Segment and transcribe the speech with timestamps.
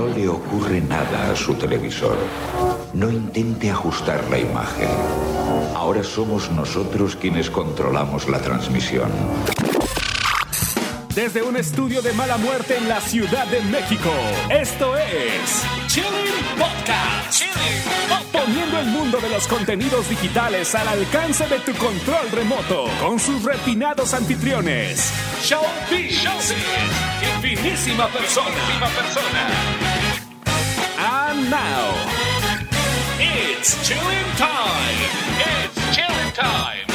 [0.00, 2.16] No le ocurre nada a su televisor.
[2.94, 4.88] No intente ajustar la imagen.
[5.76, 9.10] Ahora somos nosotros quienes controlamos la transmisión.
[11.14, 14.10] Desde un estudio de mala muerte en la Ciudad de México,
[14.48, 17.42] esto es Chilling Podcast.
[18.32, 23.44] Poniendo el mundo de los contenidos digitales al alcance de tu control remoto con sus
[23.44, 25.12] refinados anfitriones.
[25.42, 26.08] Show B.
[26.08, 28.56] y finísima persona.
[28.96, 29.79] persona.
[31.40, 31.94] And now,
[33.18, 34.96] it's chilling time.
[35.38, 36.89] It's chilling time.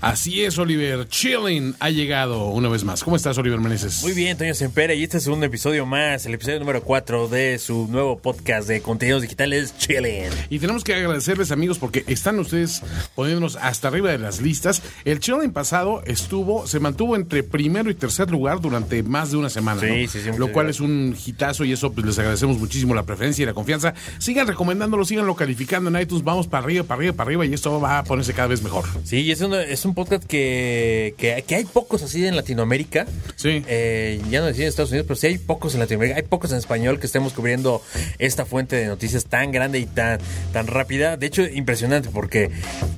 [0.00, 1.06] Así es, Oliver.
[1.08, 3.04] Chilling ha llegado una vez más.
[3.04, 4.02] ¿Cómo estás, Oliver Meneses?
[4.02, 7.58] Muy bien, Toño Sempera, y este es un episodio más, el episodio número 4 de
[7.58, 10.30] su nuevo podcast de contenidos digitales Chilling.
[10.48, 12.80] Y tenemos que agradecerles, amigos, porque están ustedes
[13.14, 14.80] poniéndonos hasta arriba de las listas.
[15.04, 19.50] El Chilling pasado estuvo, se mantuvo entre primero y tercer lugar durante más de una
[19.50, 19.82] semana.
[19.82, 20.08] Sí, ¿no?
[20.08, 20.76] sí, sí, Lo cual gracias.
[20.76, 23.92] es un hitazo y eso pues les agradecemos muchísimo la preferencia y la confianza.
[24.18, 26.24] Sigan recomendándolo, síganlo calificando en iTunes.
[26.24, 28.86] Vamos para arriba, para arriba, para arriba y esto va a ponerse cada vez mejor.
[29.04, 33.06] Sí, es, un- es un podcast que, que, que hay pocos así en Latinoamérica.
[33.36, 33.62] Sí.
[33.66, 36.16] Eh, ya no decía en Estados Unidos, pero sí hay pocos en Latinoamérica.
[36.16, 37.82] Hay pocos en español que estemos cubriendo
[38.18, 40.18] esta fuente de noticias tan grande y tan,
[40.52, 41.16] tan rápida.
[41.16, 42.50] De hecho, impresionante porque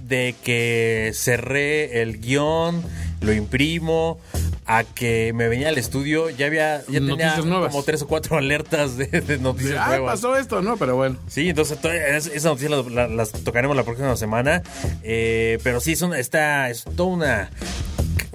[0.08, 2.82] de que cerré el guion,
[3.20, 4.18] lo imprimo,
[4.66, 7.70] a que me venía al estudio, ya había ya tenía Noticias nuevas.
[7.72, 10.14] como tres o cuatro alertas de, de noticias Ah, nuevas.
[10.20, 10.76] pasó esto, ¿no?
[10.76, 11.16] Pero bueno.
[11.28, 14.62] Sí, entonces to- es- esa noticia la- la- las tocaremos la próxima semana.
[15.02, 17.50] Eh, pero sí, es, una, está, es toda una,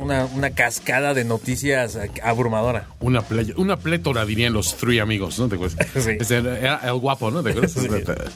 [0.08, 2.88] una, una cascada de noticias abrumadora.
[3.02, 5.50] Una, playa, una plétora, dirían los three amigos, ¿no?
[5.50, 5.78] ¿Te acuerdas?
[5.98, 6.12] Sí.
[6.20, 7.44] Este, era el guapo, ¿no?
[7.44, 7.76] ¿Te acuerdas?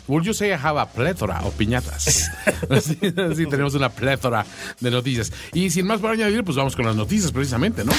[0.08, 2.30] Would you say I have a plétora o piñatas?
[2.70, 4.46] Así, así tenemos una plétora
[4.80, 5.32] de noticias.
[5.54, 7.94] Y sin más para añadir, pues vamos con las noticias precisamente, ¿no?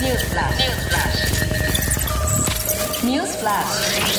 [0.00, 0.54] Newsflash.
[3.02, 4.13] Newsflash.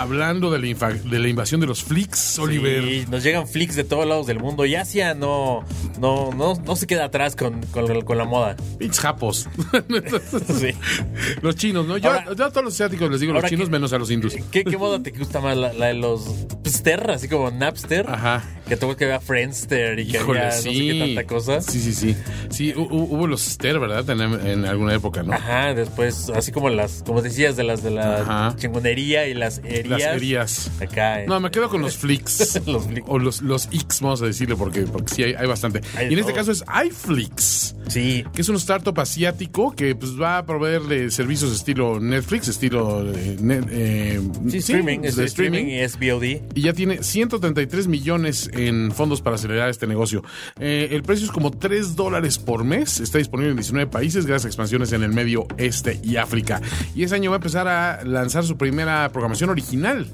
[0.00, 2.84] Hablando de la, de la invasión de los flicks, Oliver.
[2.84, 4.64] Y nos llegan flicks de todos lados del mundo.
[4.64, 5.64] Y Asia no,
[6.00, 8.56] no, no, no se queda atrás con, con, con la moda.
[8.78, 9.48] Pinches japos.
[10.58, 10.70] Sí.
[11.42, 11.96] Los chinos, ¿no?
[11.98, 14.34] Yo, Ahora- yo a todos los asiáticos les digo los chinos menos a los hindus.
[14.50, 15.56] ¿Qué, qué moda te gusta más?
[15.56, 16.24] ¿La, la de los
[16.64, 18.08] Pster, así como Napster?
[18.08, 18.44] Ajá.
[18.68, 21.60] Que tuvo que ver Friendster y que Híjole, había no sé qué tanta cosa.
[21.62, 22.16] Sí, sí, sí.
[22.50, 24.08] Sí, hu- hu- hubo los Ster, ¿verdad?
[24.10, 25.32] En, en alguna época, ¿no?
[25.32, 28.56] Ajá, después, así como las, como decías, de las de la Ajá.
[28.56, 29.88] chingonería y las herías.
[29.88, 30.70] Las herías.
[30.80, 31.22] Acá.
[31.22, 31.26] eh.
[31.26, 32.60] No, me quedo con los flicks.
[32.66, 33.06] Los flicks.
[33.08, 35.80] O los, los X, vamos a decirle, porque, porque sí hay, hay bastante.
[35.96, 38.24] Hay y en este caso es iFlix, Sí.
[38.34, 43.36] que es un startup asiático que pues, va a proveerle servicios estilo Netflix, estilo eh,
[43.40, 46.24] net- eh, Sí, streaming, es de streaming y es VOD.
[46.54, 50.22] y ya tiene 133 millones en fondos para acelerar este negocio.
[50.58, 53.00] Eh, el precio es como 3 dólares por mes.
[53.00, 56.60] Está disponible en 19 países gracias a expansiones en el Medio Este y África.
[56.94, 60.06] Y ese año va a empezar a lanzar su primera programación original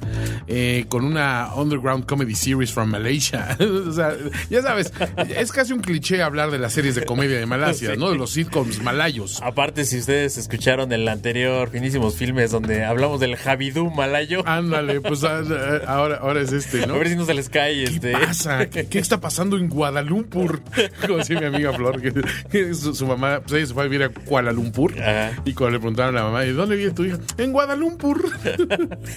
[0.47, 3.56] eh, con una Underground Comedy Series from Malaysia.
[3.88, 4.12] o sea,
[4.50, 4.93] ya sabes,
[5.37, 7.97] es casi un cliché hablar de las series de comedia de Malasia, Sí.
[7.99, 8.11] ¿no?
[8.11, 9.41] De los sitcoms malayos.
[9.43, 15.25] Aparte, si ustedes escucharon el anterior finísimos filmes donde hablamos del Javidú malayo, Ándale, pues
[15.25, 16.94] ah, ah, ahora, ahora es este, a ¿no?
[16.99, 18.12] ver si no se les cae ¿Qué este.
[18.12, 18.34] pasa?
[18.71, 20.62] ¿Qué, qué está pasando en Kuala Lumpur?
[21.00, 24.03] Como decía mi amiga Flor, que, su, su mamá, pues ella se fue a vivir
[24.05, 24.93] a Kuala Lumpur.
[25.00, 25.43] Ajá.
[25.45, 27.19] Y cuando le preguntaron a la mamá, ¿y dónde vive tu hija?
[27.39, 28.25] En Guadalumpur.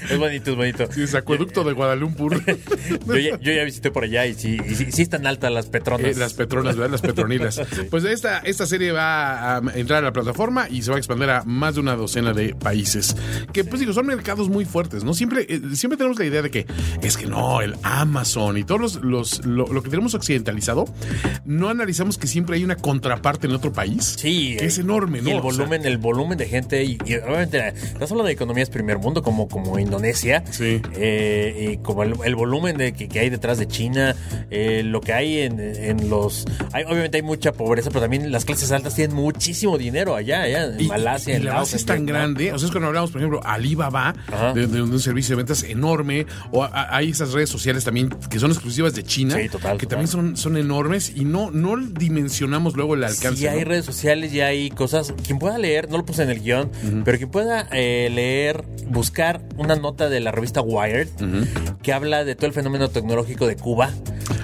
[0.10, 0.92] Es bonito, es bonito.
[0.92, 2.42] Sí, es acueducto de Guadalumpur.
[3.08, 5.68] Yo ya, yo ya visité por allá y sí, y sí, sí están altas las
[5.68, 6.18] petronas.
[6.18, 6.92] Eh, las petronas, ¿verdad?
[6.92, 7.62] Las petronilas.
[7.90, 11.30] Pues esta, esta serie va a entrar a la plataforma y se va a expandir
[11.30, 13.16] a más de una docena de países.
[13.54, 15.14] Que, pues digo, son mercados muy fuertes, ¿no?
[15.14, 16.66] Siempre, eh, siempre tenemos la idea de que
[17.02, 20.86] es que no, el Amazon y todos los, los- lo, lo que tenemos occidentalizado,
[21.46, 24.16] no analizamos que siempre hay una contraparte en otro país.
[24.18, 25.30] Sí, Que es eh, enorme, ¿no?
[25.30, 28.32] Y el O sea, volumen, el volumen de gente, y, y obviamente, estás hablando de
[28.34, 30.82] economías primer mundo, como, como Indonesia, Sí.
[30.96, 34.16] eh, y como el, el volumen de, que, que hay detrás de China,
[34.52, 36.46] eh, lo que hay en, en los.
[36.74, 40.66] Hay, obviamente hay mucha pobreza, pero también las clases altas tienen muchísimo dinero allá, allá
[40.66, 42.34] en Y, Malasia, y en la Laos, base es tan Vietnam.
[42.34, 42.54] grande.
[42.54, 44.14] O sea, es cuando hablamos, por ejemplo, Alibaba,
[44.54, 48.40] de, de un servicio de ventas enorme, o a- hay esas redes sociales también que
[48.40, 50.06] son exclusivas de China, Sí, total, que total.
[50.06, 53.38] también son, son enormes y no, no dimensionamos luego el alcance.
[53.40, 53.66] Sí, hay ¿no?
[53.66, 55.14] redes sociales y hay cosas.
[55.26, 56.70] Quien pueda leer, no lo puse en el guion,
[57.06, 61.08] pero quien pueda eh, leer, buscar una nota de la revista Wired
[61.82, 63.92] que habla de todo el fenómeno tecnológico de Cuba.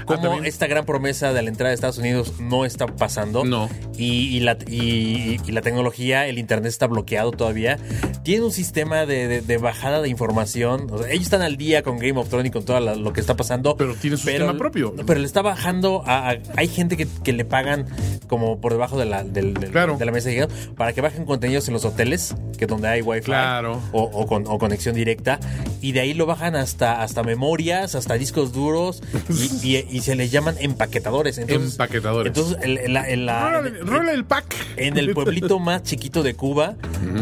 [0.05, 0.45] cómo también.
[0.45, 3.43] esta gran promesa de la entrada de Estados Unidos no está pasando.
[3.43, 3.69] No.
[3.97, 7.77] Y, y la, y, y la tecnología, el internet está bloqueado todavía.
[8.23, 10.87] Tiene un sistema de, de- de bajada de información.
[10.91, 13.19] O sea, ellos están al día con Game of Thrones y con todo lo que
[13.21, 13.75] está pasando.
[13.77, 14.25] Pero tiene su
[14.57, 14.93] propio.
[15.05, 16.29] Pero le está bajando a.
[16.31, 17.85] a- hay gente que, que le pagan
[18.27, 19.97] como por debajo de la, del- del- Claro.
[19.97, 23.25] de la mesa digamos, para que bajen contenidos en los hoteles, que donde hay wifi
[23.25, 23.79] Claro.
[23.91, 25.39] o, o con, o conexión directa.
[25.81, 29.01] Y de ahí lo bajan hasta, hasta memorias, hasta discos duros.
[29.29, 31.37] Y, y- y se les llaman empaquetadores.
[31.37, 32.27] Entonces, Empaquetadores.
[32.35, 34.55] Entonces, el- el- la- en la- Rólale, rólale el pack.
[34.77, 36.75] en el pueblito más chiquito de Cuba,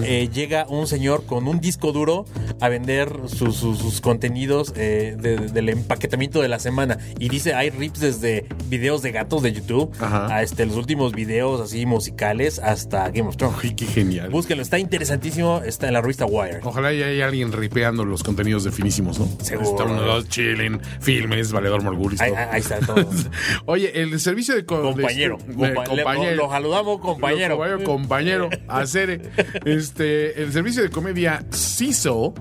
[0.03, 2.25] eh, llega un señor con un disco duro
[2.59, 6.97] a vender sus, sus- sus contenidos eh, de- de- del empaquetamiento de la semana.
[7.19, 10.27] Y dice, hay rips desde videos de gatos de YouTube Ajá.
[10.33, 13.57] a este, los últimos videos así musicales hasta Game of Thrones.
[13.63, 14.29] Ay, qué genial.
[14.29, 16.59] Búsquenlo, está interesantísimo, está en la revista Wire.
[16.63, 19.27] Ojalá ya haya alguien ripeando los contenidos de finísimos, ¿no?
[19.41, 19.69] Seguro.
[19.71, 22.19] Está uno, dos, chilling, filmes, valedor morgulis.
[22.21, 23.05] Ahí, ahí está todo.
[23.65, 25.37] Oye, el servicio de co- compañero.
[25.45, 26.35] de- Compa- de- compañero.
[26.35, 27.65] Lo, lo saludamos, compañero.
[27.65, 29.31] Lo compañero, hacer
[29.65, 32.33] este el servicio de comedia CISO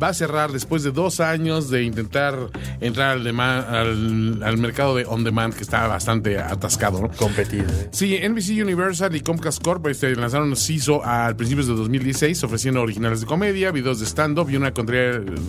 [0.00, 2.36] va a cerrar después de dos años de intentar
[2.80, 3.66] entrar al, dema-
[4.08, 7.08] al, al mercado de on demand que está bastante atascado, ¿no?
[7.10, 7.64] Competido.
[7.68, 7.88] eh.
[7.92, 13.20] Sí, NBC Universal y Comcast Corp este, lanzaron CISO a principios de 2016 ofreciendo originales
[13.20, 14.72] de comedia, videos de stand-up y una,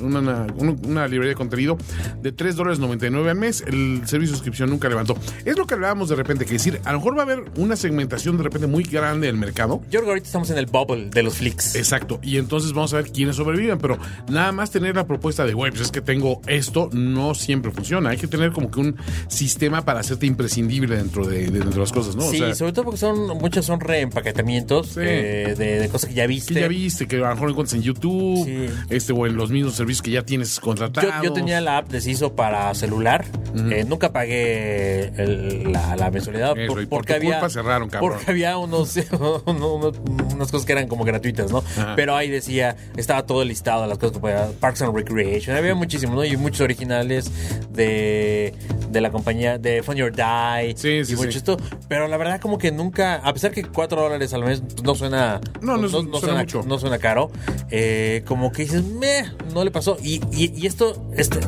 [0.02, 1.78] una- una- una librería de contenido
[2.22, 3.64] de 3 dólares 99 al mes.
[3.66, 5.18] El servicio de suscripción nunca levantó.
[5.46, 7.76] Es lo que hablábamos de repente, que decir, a lo mejor va a haber una
[7.76, 9.82] segmentación de repente muy grande del mercado.
[9.86, 11.76] Yo creo que ahorita estamos en el bubble de los flicks.
[11.76, 13.98] Exacto, y entonces vamos a ver quiénes sobreviven, pero
[14.30, 18.10] nada más tener la propuesta de, güey, pues es que tengo esto, no siempre funciona.
[18.10, 18.96] Hay que tener como que un
[19.28, 22.26] sistema para hacerte imprescindible dentro de, de- dentro de las cosas, ¿no?
[22.26, 25.00] O Sí, sea, sobre todo porque son muchos son reempaquetamientos Sí.
[25.04, 26.54] eh, de, de cosas que ya viste.
[26.54, 28.66] que ya viste, que a lo mejor encuentras en YouTube, Sí.
[28.90, 31.14] este o en los mismos servicios que ya tienes contratados.
[31.24, 33.26] yo tenía la app de CISO para celular.
[33.72, 37.50] Eh, nunca pagué el- la, la mensualidad Eso, por- y por porque tu había culpa
[37.50, 38.14] cerraron, cabrón.
[38.18, 39.92] porque había unos, uno- uno-
[40.34, 41.60] unas cosas que eran como gratuitas, ¿no?
[41.60, 41.94] Ajá.
[41.96, 46.16] Pero ahí decía estaba todo listado las cosas que podía Parks and Recreation había muchísimos,
[46.16, 46.26] ¿no?
[46.26, 47.32] Y muchos originales
[47.72, 48.54] de, de
[49.02, 51.38] la compañía de Funny or Die Sí, sí, y mucho sí.
[51.38, 51.58] esto.
[51.88, 55.40] Pero la verdad como que nunca, a pesar que 4 dólares al mes no suena
[55.62, 56.64] No, no suena mucho.
[56.66, 57.32] no suena caro.
[57.72, 59.98] eh, como que dices, meh, no le pasó.
[60.02, 61.40] Y, y- y esto, este,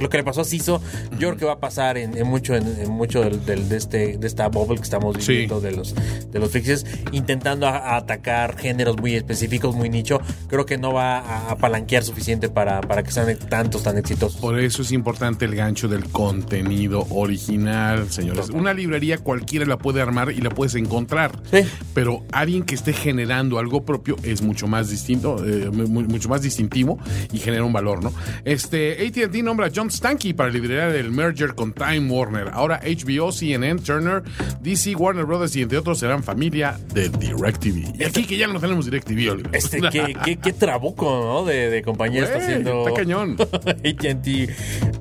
[0.00, 0.80] lo que le pasó a Ciso,
[1.12, 3.76] yo creo que va a pasar en, en mucho, en, en mucho del, del- de
[3.76, 5.94] este, de esta bubble que estamos viviendo de los,
[6.30, 10.18] de los fixes, intentando a- a atacar géneros muy específicos, muy nicho.
[10.48, 14.40] Creo que no va a apalanquear suficiente para, para que sean tantos tan exitosos.
[14.40, 18.50] Por eso es importante el gancho del contenido original, señores.
[18.50, 21.32] Una librería cualquiera la puede armar y la puedes encontrar.
[21.50, 21.58] Sí.
[21.94, 26.42] Pero alguien que esté generando algo propio es mucho más distinto, eh, mu- mucho más
[26.42, 26.98] distintivo
[27.32, 28.12] y genera un valor, ¿no?
[28.44, 32.50] Este, AT&T nombra a John Stankey para liderar el merger con Time Warner.
[32.52, 34.22] Ahora HBO, CNN, Turner,
[34.62, 38.00] DC, Warner Brothers y entre otros serán familia de DirecTV.
[38.00, 39.50] Y aquí que ya no tenemos DirecTV, Oliver.
[39.54, 41.44] Este, qué, qué, qué trabuco, ¿no?
[41.44, 42.86] De, de compañía está haciendo.
[42.88, 43.36] está cañón.
[43.66, 44.48] AT&T,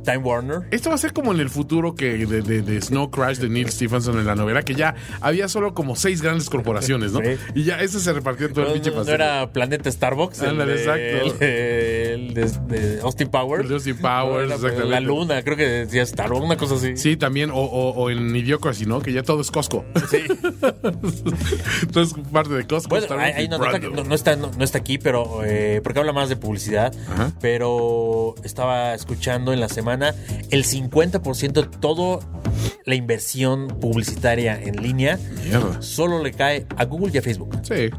[0.03, 0.67] Time Warner.
[0.71, 3.49] Esto va a ser como en el futuro que de, de- de Snow Crash de
[3.49, 7.19] Neil Stephenson en la novela, que ya había solo como seis grandes corporaciones, ¿no?
[7.19, 7.37] Sí.
[7.53, 9.15] Y ya eso se repartió en todo No, el pinche no- no pastel.
[9.21, 10.41] era Planeta Starbucks.
[10.41, 11.01] el Ándale, de- exacto.
[11.01, 13.63] El de, el de- de Austin Powers.
[13.63, 14.89] El de Austin Powers, La- exactamente.
[14.89, 16.95] La luna, creo que decía Starbucks, una cosa así.
[16.97, 19.01] Sí, también, o, o, o en Idiocracy, ¿no?
[19.01, 19.83] Que ya todo es Costco.
[20.09, 20.19] Sí.
[21.81, 22.89] Entonces, parte de Costco.
[22.89, 25.41] Bueno, Starbucks ahí, ahí y no, está, no- no está, no- no está aquí, pero
[25.43, 26.93] eh, porque habla más de publicidad.
[27.11, 27.31] Ajá.
[27.41, 30.13] Pero estaba escuchando en la semana
[30.51, 32.19] el 50% de todo
[32.85, 35.81] la inversión publicitaria en línea Mierda.
[35.81, 37.57] solo le cae a Google y a Facebook.
[37.63, 37.89] Sí.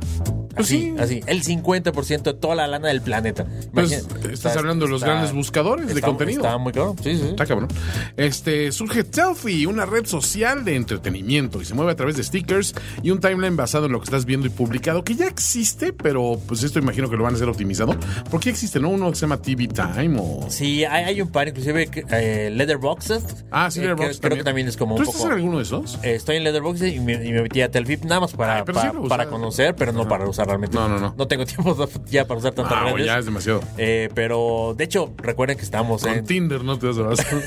[0.57, 0.95] Pues Así, sí.
[0.99, 1.21] así.
[1.27, 3.47] El 50% de toda la lana del planeta.
[3.73, 6.43] Pues, estás está- hablando de los está- grandes buscadores de contenido.
[6.43, 6.73] Está muy.
[7.03, 7.29] Sí, sí.
[7.31, 7.69] Está cabrón.
[8.17, 12.75] Este, surge Selfie, una red social de entretenimiento y se mueve a través de stickers
[13.03, 16.41] y un timeline basado en lo que estás viendo y publicado, que ya existe, pero
[16.47, 17.95] pues esto imagino que lo van a hacer optimizado.
[18.31, 18.89] ¿Por qué existe, no?
[18.91, 20.47] Uno que se llama TV Time o...
[20.49, 23.45] Sí, hay, hay un par, inclusive eh, Letterboxd.
[23.51, 25.33] Ah, sí, Eh, Letterboxd creo, creo que también es como ¿Tú un estás poco...
[25.33, 25.99] en alguno de esos?
[26.03, 28.65] Eh, estoy en Letterboxd y me, y me metí a Telvip nada más para, Ay,
[28.67, 30.77] sí para conocer, pero no para usar realmente.
[30.77, 31.15] No, no, no.
[31.17, 31.77] No tengo tiempo
[32.07, 33.07] ya para usar tantas Ah, redes.
[33.07, 33.61] ya es demasiado.
[33.77, 36.25] Eh, pero, de hecho, recuerden que estamos Con en...
[36.25, 37.39] Tinder no te vas a basar.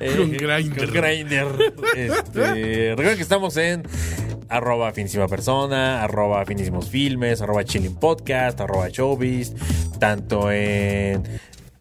[0.00, 0.84] Eh, Con Grindr.
[0.86, 1.74] Con Grindr.
[1.96, 3.82] Este, recuerden que estamos en
[4.48, 9.52] arroba finísima persona, arroba finísimos filmes, arroba chilling podcast, arroba showbiz,
[9.98, 11.22] tanto en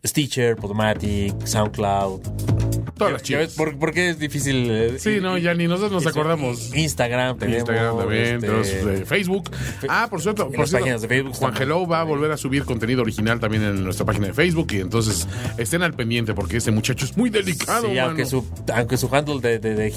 [0.06, 2.22] Stitcher, Podomatic, SoundCloud.
[2.98, 3.54] Todas las chicas.
[3.54, 4.68] ¿Por, por qué es difícil?
[4.70, 6.76] eh, Sí, y- no, ya ni nosotros nos acordamos.
[6.76, 7.60] Instagram tenemos.
[7.62, 9.50] Instagram también, este, tenemos, eh, Facebook.
[9.90, 12.66] Ah, por cierto, por cierto, páginas de Facebook Juan Hello va a volver a subir
[12.66, 16.70] contenido original también en nuestra página de Facebook y entonces estén al pendiente porque este
[16.72, 19.92] muchacho es muy delicado, Sí, aunque su, aunque su handle de, de, de.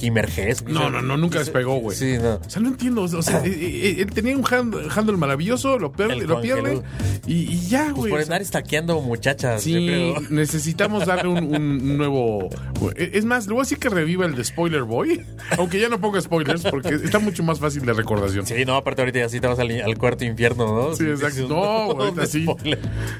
[0.67, 1.97] No, no, no, nunca despegó, güey.
[1.97, 2.37] Sí, no.
[2.37, 3.03] O sea, no entiendo.
[3.03, 6.81] O sea, eh, eh, él tenía un hand- handle maravilloso, lo, pierde, lo pierde
[7.27, 8.11] y, y ya, Pues güey.
[8.11, 10.21] por O sea, andar stalkeando muchachas, Sí, creo.
[10.31, 12.49] necesitamos darle un, un nuevo.
[12.97, 15.25] Es más, a decir que reviva el de Spoiler Boy,
[15.59, 18.47] aunque ya no ponga spoilers porque está mucho más fácil de recordación.
[18.47, 20.95] Sí, no, aparte ahorita ya sí te vas al, al cuarto infierno, ¿no?
[20.95, 21.49] Sí, exacto.
[21.49, 21.57] No,
[22.01, 22.47] ahorita sí.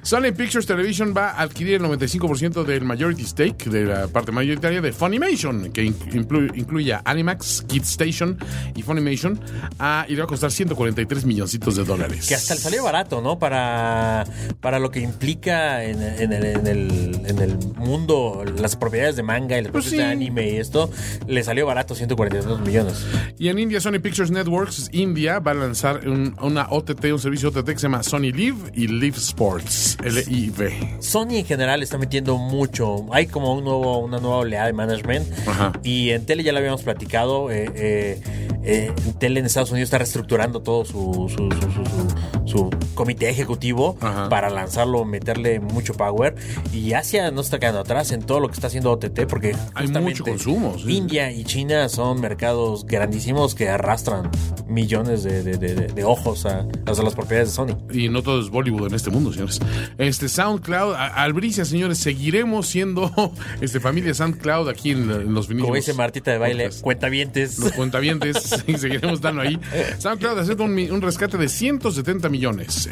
[0.03, 4.81] Sony Pictures Television va a adquirir el 95% del majority stake, de la parte mayoritaria
[4.81, 8.39] de Funimation, que inclu- incluye a Animax, Kids Station
[8.75, 9.41] y Funimation,
[9.79, 12.27] ah, y le va a costar 143 milloncitos de dólares.
[12.29, 13.39] Que hasta le salió barato, ¿no?
[13.39, 14.25] Para,
[14.61, 19.23] para lo que implica en, en el, en, el, en el mundo, las propiedades de
[19.23, 20.19] manga y las Pues propiedades sí.
[20.19, 20.91] de anime y esto,
[21.27, 23.05] le salió barato 142 millones.
[23.39, 27.49] Y en India, Sony Pictures Networks India va a lanzar un- una OTT, un servicio
[27.51, 30.97] OTT que se llama Sony Live y Live Sports, L-I-V.
[31.01, 33.07] Sony en general está metiendo mucho.
[33.13, 35.27] Hay como un nuevo, una nueva oleada de management.
[35.47, 35.73] Ajá.
[35.83, 37.51] Y en tele ya lo habíamos platicado.
[37.51, 38.21] eh, eh,
[38.65, 43.29] eh, en tele en Estados Unidos está reestructurando todo su, su, su- su- su- comité
[43.29, 44.29] ejecutivo Ajá.
[44.29, 46.35] para lanzarlo, meterle mucho power.
[46.73, 49.89] Y Asia no está quedando atrás en todo lo que está haciendo OTT porque Hay
[49.89, 50.97] mucho consumo, sí.
[50.97, 54.31] India y China son mercados grandísimos que arrastran
[54.69, 57.77] millones de, de- de- de- de ojos a, a las propiedades de Sony.
[57.93, 59.61] Y no todo es Bollywood en este mundo, señores.
[59.99, 63.11] Este SoundCloud, Albricia, señores, seguiremos siendo
[63.61, 65.67] este familia SoundCloud aquí en, en los vinilos.
[65.67, 66.83] Como dice Martita de baile, Podcast.
[66.83, 67.59] cuentavientes.
[67.59, 68.37] Los cuentavientes,
[68.79, 69.59] seguiremos estando ahí.
[69.99, 72.36] SoundCloud acepta un, un rescate de 170 millones.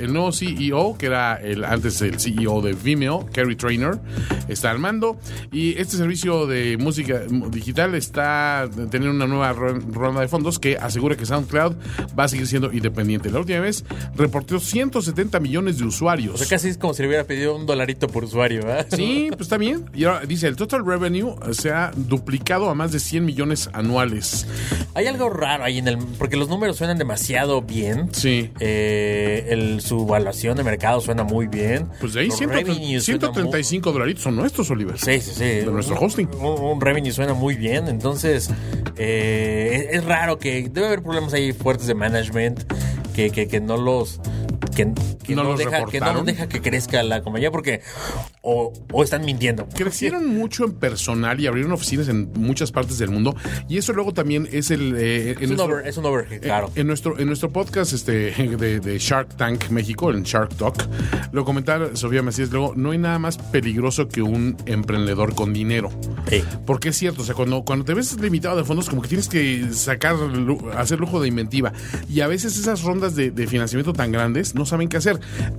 [0.01, 3.99] El nuevo CEO, que era el antes el CEO de Vimeo, Kerry Trainer,
[4.49, 5.19] está al mando.
[5.53, 7.21] Y este servicio de música
[7.51, 11.75] digital está teniendo una nueva ro- ronda de fondos que asegura que SoundCloud
[12.19, 13.31] va a seguir siendo independiente.
[13.31, 13.85] La última vez
[14.17, 16.35] reportó 170 millones de usuarios.
[16.35, 18.87] O sea, casi es como si le hubiera pedido un dolarito por usuario, ¿verdad?
[18.95, 19.85] Sí, pues está bien.
[19.95, 24.47] Y ahora dice, el total revenue se ha duplicado a más de 100 millones anuales.
[24.95, 25.99] Hay algo raro ahí en el...
[26.19, 28.09] Porque los números suenan demasiado bien.
[28.13, 28.51] Sí.
[28.61, 31.89] Eh, el, su evaluación de mercado suena muy bien.
[32.01, 34.95] Pues de ahí Los 100 revenues suenan 135 dolaritos son nuestros, Oliver.
[34.95, 35.45] muy- Sí, sí, sí.
[35.45, 36.29] De nuestro hosting.
[36.41, 37.89] Un, un revenue suena muy bien.
[37.89, 38.51] Entonces,
[38.97, 40.69] eh, es, es raro que...
[40.69, 42.61] Debe haber problemas ahí fuertes de management
[43.15, 44.21] que, que, que no los...
[44.75, 44.93] Que,
[45.25, 47.81] que No no, los deja, que no deja que crezca la compañía porque
[48.43, 49.69] o, o están mintiendo.
[49.75, 53.35] Crecieron mucho en personal y abrieron oficinas en muchas partes del mundo.
[53.69, 54.95] Y eso luego también es el...
[54.97, 56.71] eh, en Es un, nuestro- over, es un overhead, claro.
[56.75, 60.77] En nuestro, en nuestro podcast este, de, de Shark Tank México, en Shark Talk,
[61.33, 65.91] lo comentaba Sofía Macías luego, no hay nada más peligroso que un emprendedor con dinero.
[66.29, 66.43] Sí.
[66.67, 69.29] Porque es cierto, o sea, cuando, cuando te ves limitado de fondos, como que tienes
[69.29, 70.17] que sacar,
[70.77, 71.73] hacer lujo de inventiva.
[72.09, 75.19] Y a veces esas rondas de, de financiamiento tan grandes no saben qué hacer.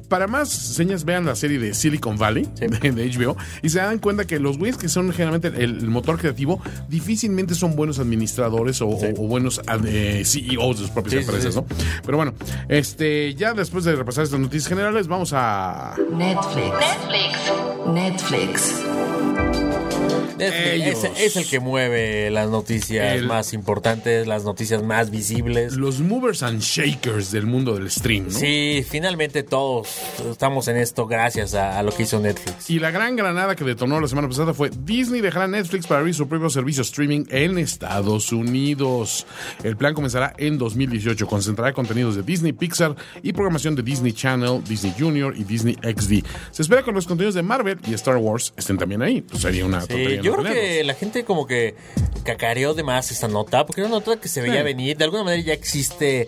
[0.09, 2.67] Para más señas, vean la serie de Silicon Valley, Sí.
[2.67, 5.87] de, de HBO, y se dan cuenta que los güeyes que son generalmente el, el
[5.89, 11.13] motor creativo difícilmente son buenos administradores o, o- o buenos eh, CEOs de sus propias
[11.13, 11.59] Sí, sí, empresas, sí.
[11.59, 11.65] ¿no?
[12.05, 12.33] Pero bueno,
[12.69, 15.95] este, ya después de repasar estas noticias generales, vamos a...
[16.11, 16.73] Netflix.
[17.87, 17.93] Netflix.
[17.93, 18.81] Netflix.
[20.37, 21.03] Netflix Ellos.
[21.05, 25.73] es, es el que mueve las noticias El- más importantes, las noticias más visibles.
[25.77, 28.31] Los movers and shakers del mundo del stream, ¿no?
[28.37, 29.89] Sí, finalmente todos
[30.31, 32.69] estamos en esto gracias a, a lo que hizo Netflix.
[32.69, 36.15] Y la gran granada que detonó la semana pasada fue Disney dejará Netflix para abrir
[36.15, 39.27] su propio servicio streaming en Estados Unidos.
[39.65, 41.27] El plan comenzará en 2018.
[41.27, 46.25] Concentrará contenidos de Disney, Pixar y programación de Disney Channel, Disney Junior y Disney XD.
[46.51, 49.19] Se espera que los contenidos de Marvel y Star Wars estén también ahí.
[49.21, 50.69] Pues sería una Sí, tontería yo no creo tenerlos.
[50.77, 51.75] que la gente como que
[52.23, 54.63] cacareó de más esta nota, porque era una nota que se veía Sí.
[54.63, 54.95] venir.
[54.95, 56.27] De alguna manera ya existe,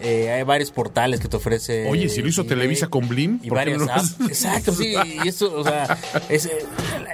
[0.00, 1.88] eh, hay varios portales que te ofrece.
[1.88, 4.26] Oye, si lo hizo Televisa con Blim, Y ¿por qué varias no?
[4.26, 4.94] Exacto, sí.
[5.24, 6.64] Y eso, o sea, es, eh,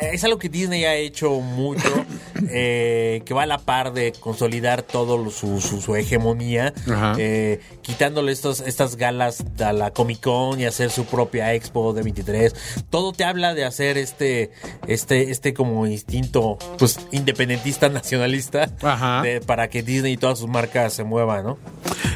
[0.01, 1.89] es algo que Disney ha hecho mucho,
[2.51, 6.73] eh, que va a la par de consolidar todo lo- su, su, su hegemonía,
[7.19, 12.03] eh, quitándole estos, estas galas a la Comic Con y hacer su propia Expo de
[12.03, 12.85] 23.
[12.91, 14.51] Todo te habla de hacer este,
[14.87, 18.71] este, este como instinto, pues, independentista, nacionalista,
[19.23, 21.59] de- para que Disney y todas sus marcas se muevan, ¿no?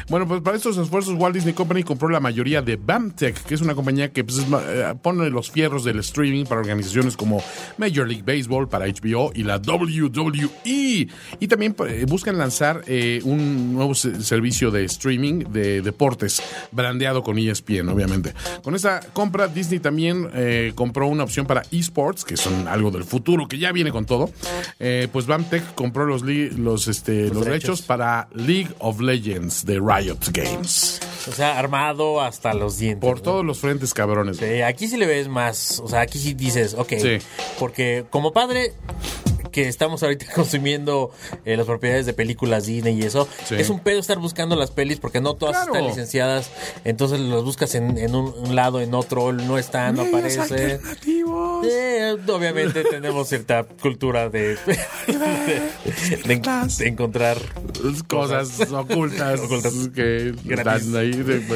[0.09, 3.61] Bueno, pues para estos esfuerzos Walt Disney Company compró la mayoría de BAMTech, que es
[3.61, 7.41] una compañía que pues, eh, pone los fierros del streaming para organizaciones como
[7.77, 11.07] Major League Baseball para HBO y la WWE.
[11.39, 16.41] Y también eh, buscan lanzar eh, un nuevo se- servicio de streaming de deportes,
[16.71, 18.33] brandeado con ESPN, obviamente.
[18.63, 23.03] Con esa compra, Disney también eh, compró una opción para esports, que son algo del
[23.03, 24.29] futuro, que ya viene con todo.
[24.79, 27.45] Eh, pues BAMTech compró los, los, este, los, derechos.
[27.45, 27.81] derechos.
[27.83, 30.99] para League of Legends de Riot Games.
[31.27, 33.01] O sea, armado hasta los dientes.
[33.01, 33.23] Por ¿no?
[33.23, 34.37] todos los frentes, cabrones.
[34.37, 37.17] Sí, aquí sí le ves más, o sea, aquí sí dices, ok, Sí.
[37.65, 38.73] Porque como padre
[39.55, 41.11] que estamos ahorita consumiendo
[41.45, 43.55] eh, las propiedades de películas Disney y eso, Sí.
[43.57, 45.73] es un pedo estar buscando las pelis porque no todas Claro.
[45.73, 46.49] están licenciadas,
[46.83, 50.79] entonces las buscas en, en un, un lado, en otro, no están, no aparece.
[51.63, 54.57] Eh, obviamente tenemos cierta cultura de,
[55.07, 55.61] de,
[56.25, 57.37] de encontrar
[58.07, 59.73] Cosas ocultas, Ocultas.
[59.95, 60.87] que Gratis.
[60.87, 61.11] están ahí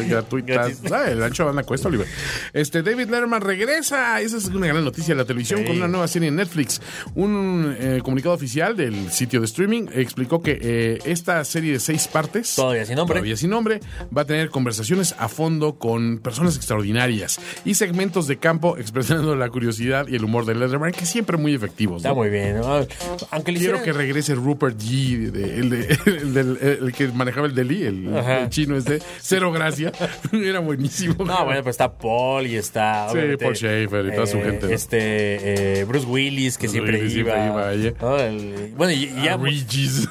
[0.07, 0.55] gratuitas.
[0.79, 0.91] Gratis.
[0.91, 2.07] Ah, el ancho banda cuesta, Oliver.
[2.53, 4.21] Este, David Letterman regresa.
[4.21, 5.65] Esa es una gran noticia de la televisión Sí.
[5.65, 6.81] con una nueva serie en Netflix.
[7.15, 12.08] Un eh, comunicado oficial del sitio de streaming explicó que eh, esta serie de seis
[12.08, 13.15] partes, Todavía sin nombre.
[13.15, 13.79] todavía sin nombre,
[14.15, 19.50] va a tener conversaciones a fondo con personas extraordinarias y segmentos de campo expresando la
[19.50, 21.98] curiosidad y el humor de Letterman, que siempre muy efectivos.
[21.98, 22.15] Está ¿no?
[22.15, 22.58] muy bien.
[22.60, 22.86] ¿no?
[23.31, 27.48] Aunque Quiero hicieran- que regrese Rupert G, de- el, de- el del- el que manejaba
[27.48, 29.91] el Delhi, el, el chino este, cero gracia.
[30.31, 31.24] Era buenísimo.
[31.25, 33.10] No, bueno, pues está Paul y está.
[33.12, 34.72] Sí, Paul Schaefer y toda su eh, gente, ¿no?
[34.74, 37.34] Este, eh, Bruce Willis, que Bruce siempre Willis iba.
[37.34, 37.93] siempre iba allí.
[38.01, 38.17] ¿no?
[38.19, 39.38] El- bueno, y, ya.
[39.38, 40.07] Regis.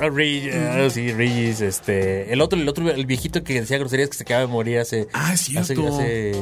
[0.00, 0.52] Ah, Reg-
[0.86, 2.32] ah, sí, Regis, este.
[2.32, 5.08] El otro, el otro, el viejito que decía groserías que se acaba de morir hace.
[5.12, 5.88] Ah, es hace- cierto.
[5.94, 6.32] hace-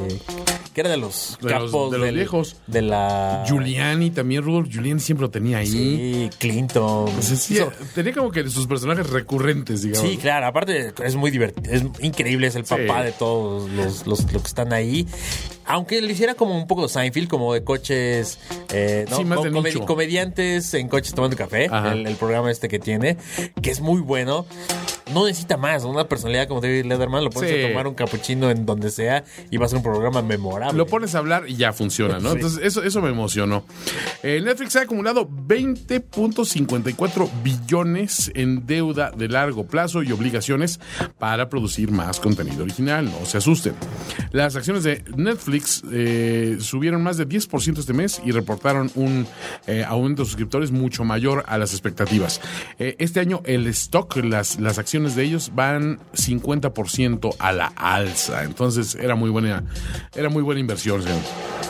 [0.74, 2.56] que era de los De los- capos de los del- viejos.
[2.66, 3.44] De la.
[3.46, 5.66] Giuliani también, Rudolph Giuliani siempre lo tenía ahí.
[5.66, 7.08] Sí, Clinton.
[7.20, 10.08] Sea, sí, Hizo- tenía como que sus personajes recurrentes, digamos.
[10.08, 12.74] Sí, claro, aparte es muy divertido, es increíble, es el Sí.
[12.74, 15.06] papá de todos los, los, los que están ahí.
[15.70, 18.38] Aunque lo hiciera como un poco de Seinfeld, como de coches,
[18.72, 19.16] eh, ¿no?
[19.16, 19.86] Sí, más Co- de comedi- nicho.
[19.86, 23.16] comediantes en coches tomando café, el, el programa este que tiene,
[23.62, 24.46] que es muy bueno.
[25.14, 27.64] No necesita más, una personalidad como David Letterman, lo pones Sí.
[27.64, 30.78] a tomar un capuchino en donde sea y va a ser un programa memorable.
[30.78, 32.30] Lo pones a hablar y ya funciona, ¿no?
[32.30, 32.36] Sí.
[32.36, 33.64] Entonces, eso, eso me emocionó.
[34.22, 40.80] Eh, Netflix ha acumulado 20.54 billones en deuda de largo plazo y obligaciones
[41.18, 43.06] para producir más contenido original.
[43.06, 43.74] No se asusten.
[44.32, 45.59] Las acciones de Netflix
[45.90, 49.26] eh, subieron más de 10% este mes y reportaron un
[49.66, 52.40] eh, aumento de suscriptores mucho mayor a las expectativas.
[52.78, 58.44] Eh, este año el stock, las, las acciones de ellos van 50% a la alza.
[58.44, 59.64] Entonces era muy buena,
[60.14, 61.69] era muy buena inversión, señores.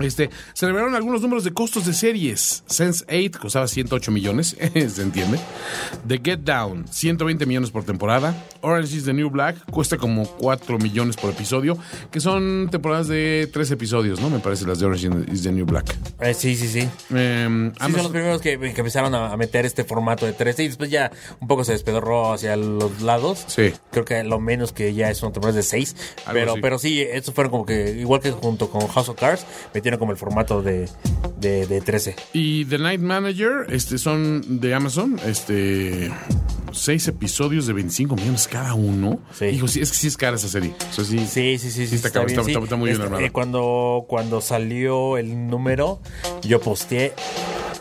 [0.00, 2.64] Este, se revelaron algunos números de costos de series.
[2.68, 4.56] Sense8 costaba 108 millones,
[4.88, 5.38] se entiende.
[6.06, 8.34] The Get Down, 120 millones por temporada.
[8.62, 11.76] Orange is the New Black cuesta como 4 millones por episodio,
[12.10, 14.30] que son temporadas de 3 episodios, ¿no?
[14.30, 15.96] Me parece las de Orange is the New Black.
[16.20, 16.88] Eh, sí, sí, sí.
[17.14, 20.68] Eh, Sí, son los primeros que, que empezaron a, meter este formato de 13 y
[20.68, 21.10] después ya
[21.40, 23.44] un poco se despedorró hacia los lados.
[23.46, 23.72] Sí.
[23.90, 25.96] Creo que lo menos que ya es una temporada de 6.
[26.26, 26.60] Algo Pero, así.
[26.60, 30.12] pero sí, estos fueron como que, igual que junto con House of Cards, metieron como
[30.12, 30.88] el formato de,
[31.38, 32.16] de, de 13.
[32.32, 36.10] Y The Night Manager, este, son de Amazon, este,
[36.72, 39.20] seis episodios de 25 millones cada uno.
[39.32, 39.46] Sí.
[39.46, 40.74] Hijo, sí, es que sí es cara esa serie.
[40.90, 41.94] O sea, sí, Sí, sí, sí, sí.
[41.96, 46.00] está cabrón, bien, está- está- está muy bien Este, eh, cuando, cuando salió el número,
[46.42, 47.12] yo posteé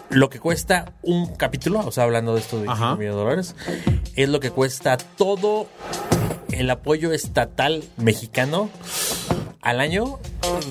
[0.09, 2.95] lo que cuesta un capítulo, o sea, hablando de esto de 25 Ajá.
[2.95, 3.55] millones de dólares,
[4.15, 5.67] es lo que cuesta todo
[6.51, 8.69] el apoyo estatal mexicano
[9.62, 10.19] al año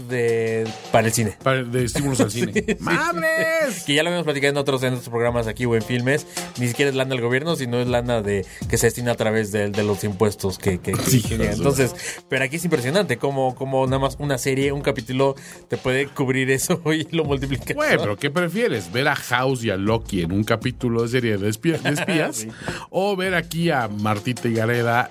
[0.08, 1.36] de, para el cine.
[1.42, 2.64] Para- de estímulos al cine.
[2.80, 3.84] ¡Madres!
[3.86, 6.26] Que ya lo habíamos platicado en otros, en otros programas aquí o en filmes.
[6.58, 9.52] Ni siquiera es lana del gobierno, sino es lana de que se destina a través
[9.52, 11.54] de, de los impuestos que, que, que- Sí, que llegan.
[11.54, 11.94] Entonces,
[12.30, 15.36] pero aquí es impresionante cómo, cómo nada más una serie, un capítulo
[15.68, 17.74] te puede cubrir eso y lo multiplica.
[17.74, 18.90] Güey, pero ¿qué prefieres?
[18.90, 22.36] ¿Ver a House y a Loki en un capítulo de serie de, espía- de espías?
[22.38, 22.48] Sí.
[22.90, 25.10] ¿O ver aquí a Martita y Gareda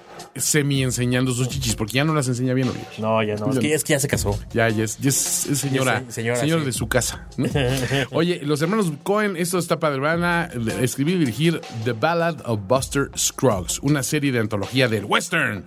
[0.57, 1.75] semi enseñando sus chichis?
[1.75, 2.87] Porque ya no las enseña bien, Oliver.
[2.99, 3.49] No, ya no.
[3.51, 4.37] Es que, es que ya se casó.
[4.53, 6.65] Ya, ya es, ya es- es señora, Ya señora, señora sí.
[6.67, 7.27] de su casa.
[7.37, 7.47] ¿no?
[8.11, 10.49] Oye, los hermanos Cohen, esto está padre, van a
[10.81, 15.63] escribir y dirigir The Ballad of Buster Scruggs, una serie de antología del western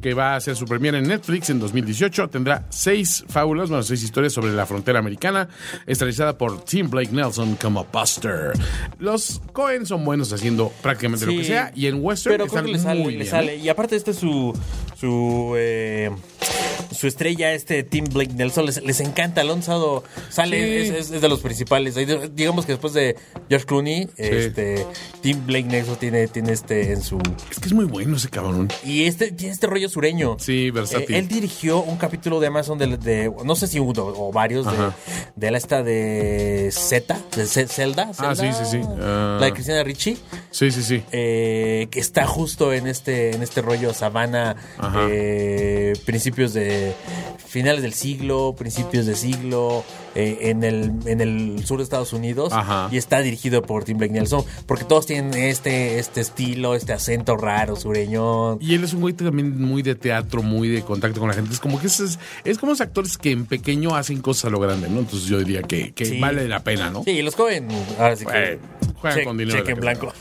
[0.00, 2.28] que va a hacer su premiere en Netflix en 2018.
[2.28, 5.48] Tendrá seis fábulas, bueno, seis historias sobre la frontera americana,
[5.86, 8.52] estrenada por Tim Blake Nelson como Buster.
[8.98, 12.66] Los Cohen son buenos haciendo prácticamente lo que sea y en western Pero creo están
[12.66, 13.30] que le sale, muy le bien.
[13.30, 13.56] sale.
[13.56, 14.25] Y aparte este es su
[14.98, 16.10] su eh,
[16.92, 19.42] su estrella, este Tim Blake Nelson, les, les encanta.
[19.44, 20.88] Lo han usado, sale, Sí.
[20.90, 21.94] es, es- es de los principales.
[22.34, 23.16] Digamos que después de
[23.48, 24.86] George Clooney, este
[25.20, 27.18] Tim Blake Nelson tiene, tiene este en su.
[27.50, 28.68] Es que es muy bueno ese cabrón.
[28.84, 30.36] Y este tiene este rollo sureño.
[30.38, 31.14] Sí, versátil.
[31.14, 34.66] Eh, él dirigió un capítulo de Amazon de, de- no sé si uno o varios
[34.66, 34.72] de,
[35.36, 38.10] de la esta de Z, de Zelda.
[38.18, 38.80] Ah, sí, sí, sí.
[39.00, 39.38] Ah.
[39.40, 40.16] La de Cristina Ricci.
[40.50, 41.02] Sí, sí, sí.
[41.12, 45.06] eh, que está justo en este en este rollo sabana Ajá.
[45.10, 46.75] eh, principios de
[47.46, 49.84] finales del siglo principios de siglo
[50.16, 52.88] eh, en el en el sur de Estados Unidos Ajá.
[52.90, 57.36] y está dirigido por Tim Blake Nelson porque todos tienen este este estilo este acento
[57.36, 61.28] raro sureño Y él es un güey también muy de teatro, muy de contacto con
[61.28, 61.52] la gente.
[61.52, 64.58] Es como que es, es, como esos actores que en pequeño hacen cosas a lo
[64.60, 65.00] grande, ¿no?
[65.00, 66.18] Entonces yo diría que, que Sí.
[66.20, 67.04] vale la pena, ¿no?
[67.04, 68.58] sí los joven ahora sí que
[69.00, 69.58] juegan con dinero.
[69.58, 70.12] cheque en la blanco.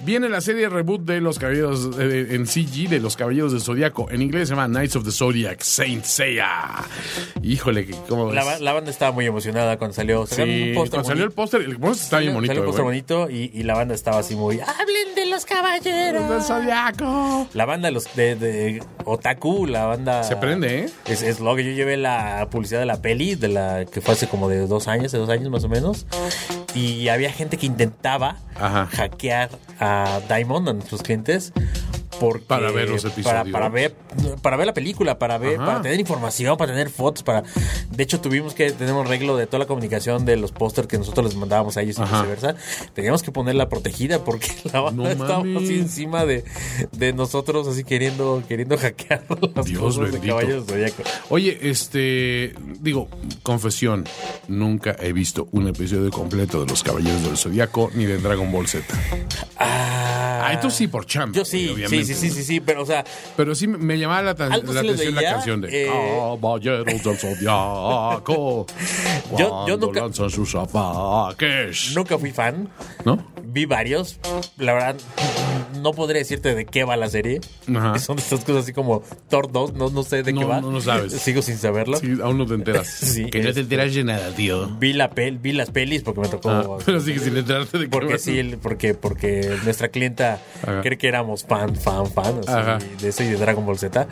[0.00, 4.10] Viene la serie reboot de los caballeros eh, en CG de los caballeros del Zodiaco.
[4.10, 6.84] En inglés se llama Knights of the Zodiac, Saint Seiya.
[7.42, 8.54] Híjole, que- ¿cómo la, ves?
[8.54, 11.60] ba- la banda estaba muy emocionada cuando salió Sí, un póster cuando salió el póster,
[11.62, 12.50] el póster está bien bonito.
[12.50, 16.28] Salió un póster bonito y, y la banda estaba así muy hablen de los caballeros
[16.28, 17.46] Del Zodiaco.
[17.54, 20.22] La banda de los de, de Otaku, la banda.
[20.24, 20.90] Se prende, ¿eh?
[21.06, 24.14] Es, es lo que yo llevé la publicidad de la peli, de la que fue
[24.14, 26.06] hace como de dos años, de dos años más o menos.
[26.74, 28.86] Y había gente que intentaba Ajá.
[28.86, 31.52] hackear a Diamond, a nuestros clientes.
[32.22, 33.48] Porque, Para ver los episodios.
[33.50, 33.96] para ver,
[34.42, 35.66] para ver la película, para ver, Ajá.
[35.66, 37.42] para tener información, para tener fotos, para.
[37.90, 40.98] De hecho, tuvimos que tener un arreglo de toda la comunicación de los pósters que
[40.98, 42.54] nosotros les mandábamos a ellos y viceversa.
[42.94, 46.44] Teníamos que ponerla protegida porque la banda No estaba así encima de,
[46.92, 49.24] de nosotros, así queriendo, queriendo hackear
[49.56, 50.36] las Dios cosas de bendito.
[50.36, 51.02] Caballeros del Zodiaco.
[51.30, 53.08] Oye, este, digo,
[53.42, 54.04] confesión,
[54.46, 58.68] nunca he visto un episodio completo de Los Caballeros del Zodiaco ni de Dragon Ball
[58.68, 58.84] Z.
[59.58, 59.98] Ah,
[60.44, 61.34] Ah, tú sí por chamba.
[61.36, 62.04] Yo sí, obviamente.
[62.04, 63.04] sí, sí, sí, sí, sí, pero o sea,
[63.36, 68.66] Pero sí me- llamaba la, atención la canción de eh, Caballeros del Zodiaco.
[69.38, 71.92] Yo- nunca- lanzan sus ataques.
[71.94, 72.68] nunca fui fan.
[73.04, 73.24] ¿No?
[73.44, 74.18] Vi varios.
[74.56, 74.96] La verdad,
[75.82, 77.40] no podré decirte de qué va la serie.
[77.74, 77.98] Ajá.
[77.98, 80.60] Son de estas cosas así como Thor 2, no, no sé de qué va.
[80.60, 81.12] no, no sabes.
[81.22, 81.96] Sigo sin saberlo.
[81.98, 82.88] Sí, aún no te enteras.
[83.12, 84.68] Sí, que no este- te enteras de nada, tío.
[84.78, 86.50] Vi, la pel, vi las pelis porque me tocó.
[86.50, 88.18] Ah, pero sigue sin enterarte de qué Porque va.
[88.18, 90.80] sí, porque, porque nuestra clienta Ajá.
[90.82, 92.78] cree que éramos fan, fan, fan así, Ajá.
[93.00, 94.06] de eso y de Dragon Ball Z.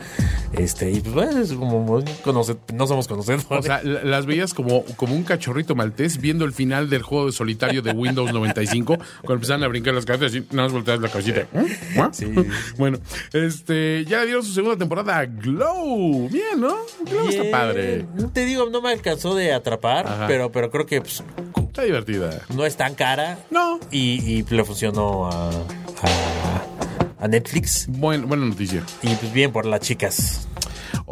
[0.53, 3.45] Este, y pues bueno, es como conoce- no somos conocedores.
[3.49, 7.27] O sea, la- las veías como, como un cachorrito maltés viendo el final del juego
[7.27, 10.99] de solitario de Windows 95 cuando empezaban a brincar las cartas y nada más volteas
[10.99, 11.47] la cabecita.
[11.61, 12.01] ¿Eh?
[12.11, 12.25] Sí.
[12.77, 12.99] Bueno,
[13.33, 16.29] este, ya le dieron su segunda temporada a Glow.
[16.29, 16.75] Bien, ¿no?
[17.09, 18.05] Glow está padre.
[18.33, 20.27] Te digo, no me alcanzó de atrapar, Ajá.
[20.27, 21.23] pero, pero creo que pues,
[21.67, 22.41] Está divertida.
[22.53, 23.39] no es tan cara.
[23.49, 23.79] No.
[23.91, 27.85] Y, y le funcionó a, a, a Netflix.
[27.87, 28.83] Buen, buena noticia.
[29.01, 30.47] Y pues bien por las chicas.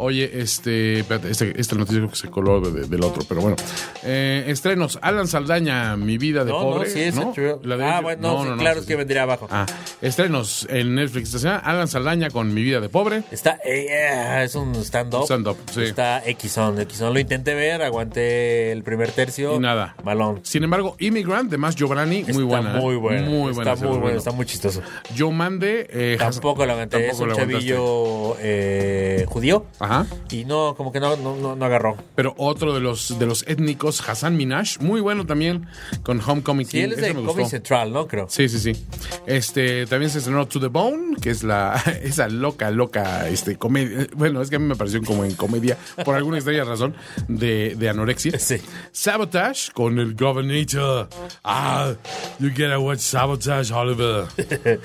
[0.02, 3.56] Oye, este, espérate, este- esta noticia que se coló de- de- del otro, pero bueno.
[4.02, 6.88] Eh, estrenos, Alan Saldaña, Mi vida de No, pobre.
[6.88, 7.32] no, sí, es ¿no?
[7.34, 7.60] HBO.
[7.64, 9.46] La de- Ah, bueno, no, sí, claro, es que vendría abajo.
[9.50, 9.66] Ah,
[10.00, 13.24] estrenos en Netflix Alan Saldaña con Mi vida de pobre.
[13.30, 15.24] Está, eh, eh, es un stand-up.
[15.24, 15.82] Stand-up, sí.
[15.82, 16.80] Está X-On.
[16.80, 19.56] X-On lo intenté ver, aguanté el primer tercio.
[19.56, 19.94] Y nada.
[20.02, 20.40] Malón.
[20.44, 22.78] Sin embargo, Immigrant de Más Giovanni, muy buena.
[22.78, 22.80] ¿eh?
[22.80, 23.22] Muy buena.
[23.28, 23.72] Muy buena.
[23.74, 24.80] Está muy bueno, está muy chistoso.
[25.16, 25.86] Joe Mande.
[25.90, 26.96] eh, Tampoco lo aguanté.
[27.06, 29.66] tampoco es un chavillo eh, judío.
[29.78, 29.89] Ajá.
[30.30, 31.96] Y no, como que no, no, no, no agarró.
[32.14, 35.66] Pero otro de los, de los étnicos, Hassan Minaj, muy bueno también,
[36.02, 36.84] con Homecoming Sí, King.
[36.84, 37.48] él es de me Comedy gustó.
[37.50, 38.06] Central, ¿no?
[38.06, 38.26] Creo.
[38.28, 38.86] Sí, sí, sí.
[39.26, 44.06] Este, también se estrenó To the Bone, que es la, esa loca, loca, este, comedia.
[44.14, 46.94] Bueno, es que a mí me pareció como en comedia, por alguna extraña razón,
[47.28, 48.38] de, de anorexia.
[48.38, 48.56] Sí.
[48.92, 51.08] Sabotage con el Governator.
[51.44, 51.92] Ah,
[52.38, 54.24] you gotta watch Sabotage, Oliver.
[54.36, 54.80] Sextape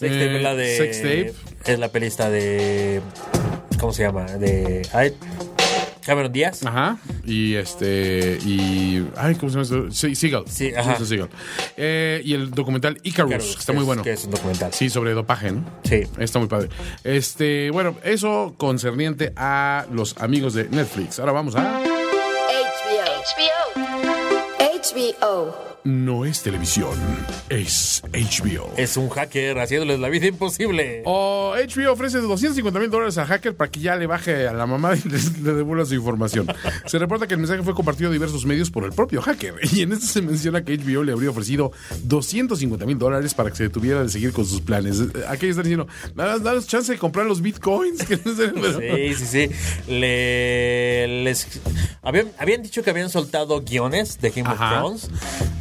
[0.00, 0.76] Eh, es la de.
[0.76, 1.34] Sextape.
[1.66, 3.00] Es la pelista de.
[3.84, 4.24] ¿Cómo se llama?
[4.24, 4.80] De.
[4.94, 5.14] ay,
[6.06, 6.64] Cameron Díaz.
[6.64, 6.96] Ajá.
[7.26, 8.38] Y este.
[8.42, 9.06] Y.
[9.14, 9.90] Ay, ¿cómo se llama?
[9.92, 10.44] Sí, Seagal.
[10.48, 10.96] Sí, ajá.
[11.04, 11.28] Segel.
[11.76, 14.02] Eh, y el documental Icarus, que está que muy es- bueno.
[14.02, 14.72] Que es un documental.
[14.72, 15.66] Sí, sobre dopaje, ¿no?
[15.82, 16.04] Sí.
[16.18, 16.70] Está muy padre.
[17.04, 21.18] Este, bueno, eso concerniente a los amigos de Netflix.
[21.18, 21.82] Ahora vamos a.
[24.94, 25.74] HBO.
[25.84, 26.94] No es televisión,
[27.50, 28.72] es HBO.
[28.78, 31.02] Es un hacker haciéndoles la vida imposible.
[31.04, 34.66] O HBO ofrece 250 mil dólares a hacker para que ya le baje a la
[34.66, 36.46] mamá y le, le devuelva su información.
[36.86, 39.54] Se reporta que el mensaje fue compartido a diversos medios por el propio hacker.
[39.74, 41.72] Y en esto se menciona que HBO le habría ofrecido
[42.04, 45.02] 250 mil dólares para que se detuviera de seguir con sus planes.
[45.28, 48.04] Aquí están diciendo, danos, danos chance de comprar los bitcoins.
[48.06, 49.90] Que no sé, pero- Sí, sí, sí.
[49.90, 51.46] Le, les,
[52.02, 54.64] Habían, habían dicho que habían soltado guiones de Game Ajá.
[54.64, 54.83] of Thrones.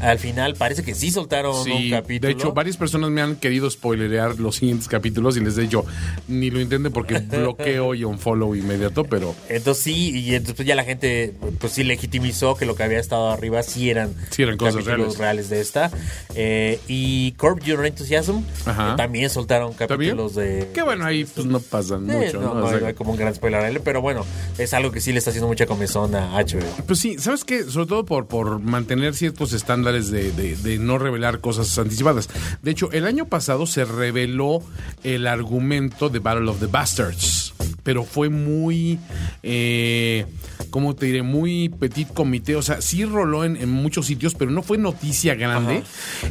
[0.01, 2.27] Al final parece que sí soltaron un capítulo.
[2.27, 5.85] de hecho, varias personas me han querido spoilerear los siguientes capítulos y les he dicho,
[6.27, 10.83] ni lo intenten porque bloqueo y unfollow inmediato, pero Entonces sí, y entonces ya la
[10.83, 14.83] gente pues sí legitimizó que lo que había estado arriba sí eran, Sí eran cosas
[14.83, 15.49] capítulos reales.
[15.49, 15.89] de esta.
[16.35, 20.69] Eh, y Corp Your Enthusiasm eh, también soltaron capítulos de...
[20.73, 22.59] Que bueno, ahí pues no pasan Eh, mucho, no, ¿no?
[22.61, 24.25] no O sea, hay- como un gran spoiler pero bueno,
[24.57, 26.65] es algo que sí le está haciendo mucha comezón a HBO.
[26.87, 27.63] Pues sí, ¿sabes qué?
[27.63, 32.29] Sobre todo por, por mantener ciertos estándares de, de- de no revelar cosas anticipadas.
[32.61, 34.63] De hecho, el año pasado se reveló
[35.03, 37.52] el argumento de Battle of the Bastards,
[37.83, 38.97] pero fue muy,
[39.43, 40.25] eh,
[40.69, 41.21] ¿cómo te diré?
[41.21, 42.55] Muy petit comité.
[42.55, 45.83] O sea, sí roló en, en muchos sitios, pero no fue noticia grande.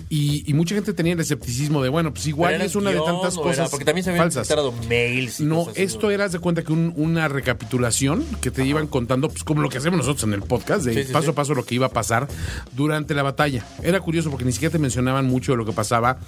[0.09, 3.37] Y, y mucha gente tenía el escepticismo de, bueno, pues igual es una de tantas
[3.37, 4.49] o era- cosas porque también se habían falsas.
[4.89, 5.41] mails.
[5.41, 8.87] y No, cosas esto era, haz de cuenta que un- una recapitulación que te iban
[8.87, 11.31] contando, pues como lo que hacemos nosotros en el podcast, de Sí, sí, paso sí.
[11.31, 12.29] a paso lo que iba a pasar
[12.73, 13.67] durante la batalla.
[13.83, 16.19] Era curioso porque ni siquiera te mencionaban mucho de lo que pasaba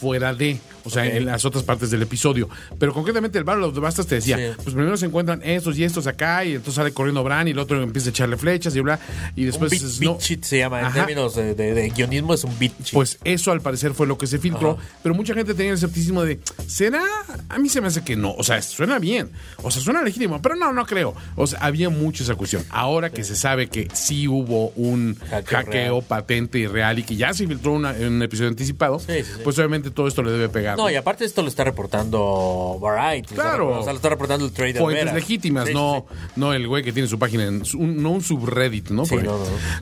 [0.00, 2.48] fuera de, o sea, en las otras partes del episodio.
[2.78, 4.62] Pero concretamente el Battle of the Bastards te decía, Sí.
[4.72, 7.58] Pues primero se encuentran estos y estos acá, y entonces sale corriendo Bran y el
[7.58, 8.98] otro empieza a echarle flechas y bla,
[9.36, 12.34] y Un después beat, es- beat sheet se llama, en términos de, de- de guionismo
[12.34, 12.92] es un beat sheet.
[12.94, 14.88] Pues eso al parecer fue lo que se filtró, Ajá.
[15.02, 17.02] pero mucha gente tenía el escepticismo de, ¿será?
[17.48, 19.30] A mí se me hace que no, o sea, suena bien,
[19.62, 21.14] o sea, suena legítimo, pero no, no creo.
[21.36, 22.64] O sea, había mucho esa cuestión.
[22.70, 27.32] Ahora que se sabe que sí hubo un Hackeo patente y real y que ya
[27.34, 29.40] se filtró una- en un episodio anticipado, Sí, sí, sí.
[29.44, 30.76] pues obviamente todo esto le debe pegar.
[30.76, 33.34] no, y aparte esto lo está reportando Variety.
[33.34, 33.78] Claro.
[33.80, 35.14] O sea, lo está reportando el Trader Fuentes Vera.
[35.16, 38.22] legítimas, Sí, no, sí, no el güey que tiene su página, en, un- no un
[38.22, 39.04] subreddit, ¿no?
[39.06, 39.16] Sí.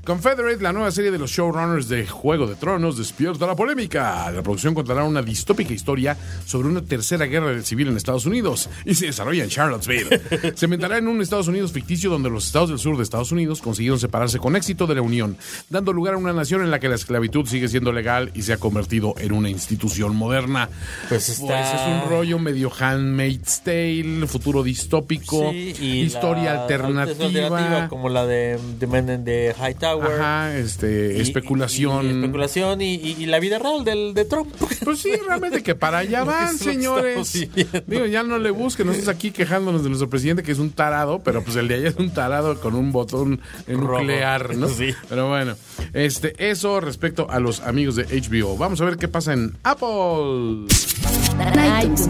[0.05, 4.31] Confederate, la nueva serie de los showrunners de Juego de Tronos, despierta la polémica.
[4.31, 6.17] La producción contará una distópica historia
[6.47, 10.21] sobre una tercera guerra civil en Estados Unidos y se desarrolla en Charlottesville.
[10.55, 13.61] se inventará en un Estados Unidos ficticio donde los estados del sur de Estados Unidos
[13.61, 15.37] consiguieron separarse con éxito de la Unión,
[15.69, 18.53] dando lugar a una nación en la que la esclavitud sigue siendo legal y se
[18.53, 20.69] ha convertido en una institución moderna.
[21.09, 27.89] Pues está- es un rollo medio Handmaid's Tale, futuro distópico, Sí, y historia la- alternativa.
[27.89, 30.21] como la de The Man in the High Tower.
[30.21, 32.07] Ajá, este, Y- especulación.
[32.07, 34.49] y- y especulación y, la vida real del, de Trump.
[34.85, 37.33] Pues sí, realmente que para allá van, señores.
[37.87, 41.21] Digo, ya no le busquen, nosotros aquí quejándonos de nuestro presidente que es un tarado,
[41.23, 44.69] pero pues el de allá es un tarado con un botón nuclear, ¿no?
[44.81, 44.95] Sí.
[45.09, 45.57] Pero bueno,
[45.93, 48.57] este, eso respecto a los amigos de HBO.
[48.57, 50.67] Vamos a ver qué pasa en Apple.
[51.41, 52.09] iTunes,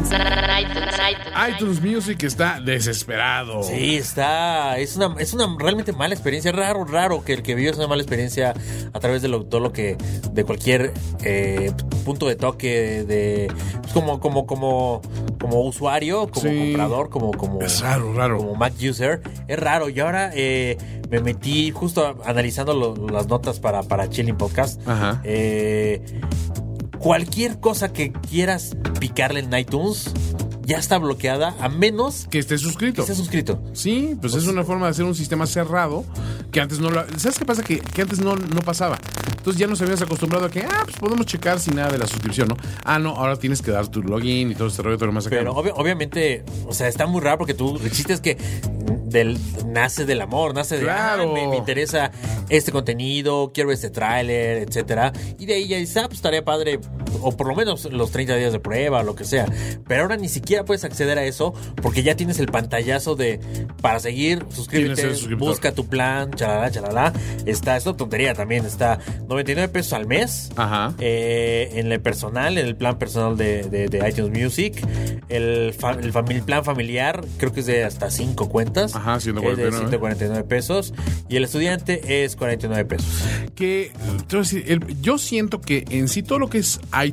[1.55, 3.63] iTunes Music está desesperado.
[3.63, 4.79] Sí, está.
[4.79, 6.51] Es una, es una realmente mala experiencia.
[6.53, 8.55] Raro, raro que el que vive es una mala experiencia
[8.93, 9.97] a través de lo, todo lo que.
[10.33, 11.73] de cualquier eh,
[12.05, 13.53] punto de toque, de.
[13.81, 15.01] pues, como, como, como,
[15.41, 16.59] como usuario, como Sí.
[16.73, 17.61] comprador, como, como.
[17.61, 18.39] Es raro, raro.
[18.39, 19.23] Como Mac user.
[19.47, 19.89] Es raro.
[19.89, 20.77] Y ahora eh,
[21.09, 24.81] me metí justo analizando lo- las notas para, para Chilling Podcast.
[24.89, 25.21] Ajá.
[25.25, 26.03] Eh,
[27.01, 30.11] cualquier cosa que quieras picarle en iTunes
[30.63, 32.97] ya está bloqueada a menos Que esté suscrito.
[32.97, 33.61] que estés suscrito.
[33.73, 36.05] Sí, pues es una forma de hacer un sistema cerrado
[36.53, 37.05] que antes no lo...
[37.19, 37.65] ¿Sabes qué pasa?
[37.65, 38.97] Que, que antes no, no pasaba.
[39.37, 42.07] Entonces ya nos habíamos acostumbrado a que, ah, pues podemos checar sin nada de la
[42.07, 42.57] suscripción, ¿no?
[42.85, 45.27] Ah, no, ahora tienes que dar tu login y todo este rollo, todo lo más
[45.27, 45.37] acá.
[45.39, 48.37] Pero obviamente, o sea, está muy raro porque tú el chiste es que
[49.11, 51.31] del, nace del amor, nace de Claro.
[51.31, 52.11] "Ah, me, me interesa
[52.49, 55.13] este contenido, quiero este tráiler, etcétera.
[55.39, 56.81] Y de ahí ya dices, ah, pues estaría padre,
[57.23, 59.47] o por lo menos los 30 días de prueba, o lo que sea.
[59.87, 63.41] Pero ahora ni siquiera puedes acceder a eso porque ya tienes el pantallazo de
[63.81, 65.03] para seguir, suscríbete,
[65.37, 67.13] busca tu plan, chalala, chalala.
[67.47, 70.51] Está, es una tontería también, está 99 pesos al mes.
[70.57, 70.95] Ajá.
[70.99, 74.81] Eh, en el personal, en el plan personal de, de- de iTunes Music.
[75.29, 76.13] El, fa- el
[76.45, 78.95] plan familiar, creo que es de hasta 5 cuentas.
[78.97, 79.77] Ajá, Es de 149.
[79.79, 80.93] 149 pesos.
[81.29, 83.07] Y el estudiante es 49 pesos.
[83.55, 83.93] que
[84.29, 87.10] decir, el- yo siento que en sí todo lo que es iTunes,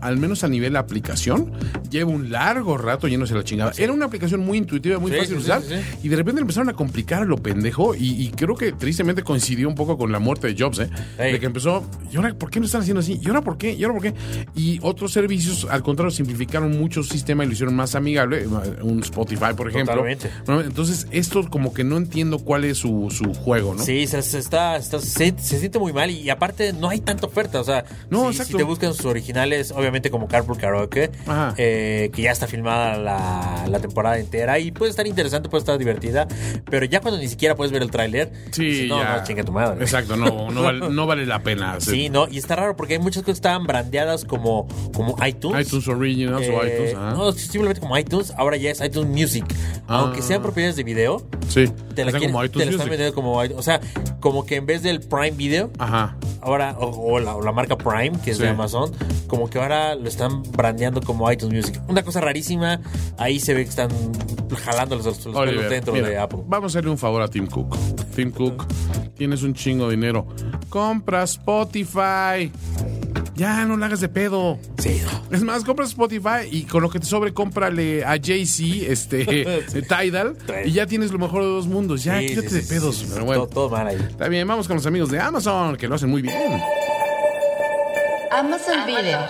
[0.00, 1.52] al menos a nivel aplicación,
[1.90, 3.72] lleva un largo rato yéndose la chingada.
[3.78, 6.40] Era una aplicación muy intuitiva, muy Sí, fácil de sí, usar, sí, y de repente
[6.40, 10.12] empezaron a complicar a lo pendejo, y, y creo que tristemente coincidió un poco con
[10.12, 10.90] la muerte de Jobs, ¿eh?
[11.18, 13.18] De que empezó, ¿y ahora por qué lo están haciendo así?
[13.22, 13.72] ¿Y ahora por qué?
[13.72, 14.14] ¿Y ahora por qué?
[14.54, 18.46] Y otros servicios, al contrario, simplificaron mucho el sistema y lo hicieron más amigable,
[18.82, 19.94] un Spotify, por ejemplo.
[19.94, 20.30] Totalmente.
[20.46, 23.82] Bueno, Entonces, esto como que no entiendo cuál es su, su juego, ¿no?
[23.82, 27.26] Sí, se, se está, está- se, se siente muy mal y aparte no hay tanta
[27.26, 27.60] oferta.
[27.60, 29.28] O sea, No, si, si te buscan sus originales,
[29.74, 31.10] obviamente como Carpool Karaoke,
[31.56, 35.78] eh, que ya está filmada la, la temporada entera y puede estar interesante, puede estar
[35.78, 36.26] divertida,
[36.70, 39.16] pero ya cuando ni siquiera puedes ver el tráiler, Sí, no, ya.
[39.18, 39.80] no, chinga tu madre.
[39.82, 41.76] Exacto, no, no, vale, no vale la pena.
[41.88, 45.66] Sí, no, y está raro porque hay muchas cosas que estaban brandeadas como, como iTunes.
[45.66, 46.94] iTunes Originals o Eh, iTunes.
[46.94, 47.10] ajá.
[47.12, 49.44] No, simplemente como iTunes, ahora ya es iTunes Music.
[49.86, 50.00] Ah.
[50.00, 51.64] Aunque sean propiedades de video, Sí.
[51.94, 53.80] te la, quieren- como te iTunes la están vendiendo como o sea,
[54.20, 56.16] como que en vez del Prime Video, Ajá.
[56.40, 58.42] Ahora o, o la, o la marca Prime, que es Sí.
[58.44, 58.92] de Amazon,
[59.26, 61.82] como que ahora lo están brandeando como iTunes Music.
[61.88, 62.80] Una cosa rarísima,
[63.16, 63.88] ahí se ve que están
[64.64, 66.40] jalando los, los pelos dentro mira, de Apple.
[66.46, 67.76] Vamos a hacerle un favor a Tim Cook.
[68.14, 68.64] Tim Cook,
[69.16, 70.26] tienes un chingo de dinero.
[70.68, 72.50] Compra Spotify.
[73.38, 74.58] Ya, no la hagas de pedo.
[74.78, 75.34] Sí, no.
[75.34, 79.24] Es más, compra Spotify y con lo que te sobre, cómprale a Jay-Z, este,
[79.88, 82.02] Tidal, y ya tienes lo mejor de dos mundos.
[82.04, 82.96] Ya, Sí, quítate sí, de sí, pedos.
[82.96, 83.10] sí, sí.
[83.14, 83.96] Pero bueno, todo, todo mal ahí.
[83.96, 86.34] está bien, vamos con los amigos de Amazon, que lo hacen muy bien.
[88.30, 89.20] Amazon Video.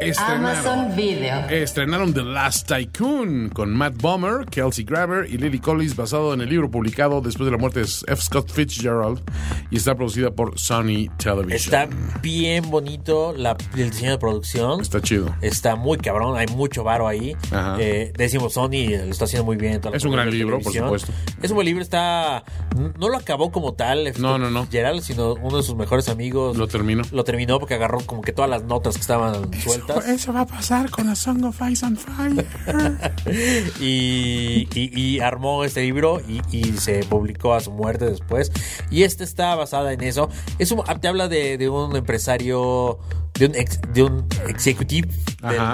[0.00, 1.48] Estrenaron, Amazon Video.
[1.50, 6.48] estrenaron The Last Tycoon con Matt Bomer, Kelsey Grammer y Lily Collins, basado en el
[6.48, 8.16] libro publicado después de la muerte de F.
[8.22, 9.20] Scott Fitzgerald
[9.70, 11.52] y está producida por Sony Television.
[11.52, 11.88] Está
[12.22, 14.80] bien bonito la- el diseño de producción.
[14.80, 15.34] Está chido.
[15.42, 17.36] Está muy cabrón, hay mucho varo ahí.
[17.52, 17.76] Ajá.
[17.78, 19.80] Eh, decimos, Sony lo está haciendo muy bien.
[19.80, 21.12] toda la Es un gran libro, por supuesto.
[21.42, 22.42] Es un buen libro, está.
[22.98, 24.20] No lo acabó como tal, F.
[24.20, 24.66] No, no, no.
[24.70, 26.56] Gerald, sino uno de sus mejores amigos.
[26.56, 27.02] Lo terminó.
[27.12, 29.89] Lo terminó porque agarró como que todas las notas que estaban sueltas.
[30.00, 32.46] Eso va a pasar con A Song of Ice and Fire.
[33.80, 38.52] y, y- y armó este libro y, y se publicó a su muerte después.
[38.90, 40.28] Y esta está basada en eso.
[40.58, 42.98] Es un- te habla de, de un empresario,
[43.38, 45.08] de un, ex- de un executive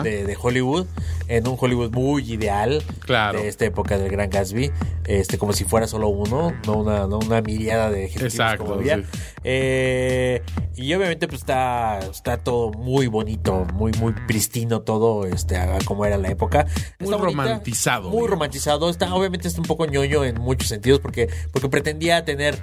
[0.03, 0.87] de, de- de Hollywood,
[1.29, 3.41] en un Hollywood muy ideal Claro.
[3.41, 4.71] de esta época del Gran Gatsby,
[5.07, 8.77] este como si fuera solo uno, no una, no una miriada de ejecutivos Exacto, como
[8.77, 8.97] había.
[8.99, 9.03] sí.
[9.49, 10.43] Eh,
[10.75, 16.19] y obviamente pues está, está todo muy bonito, muy, muy pristino todo, este, como era
[16.19, 16.65] la época.
[16.99, 18.91] Muy Está bonita, romantizado, Muy romantizado.
[18.91, 22.59] Está, obviamente está un poco ñoño en muchos sentidos porque, porque pretendía tener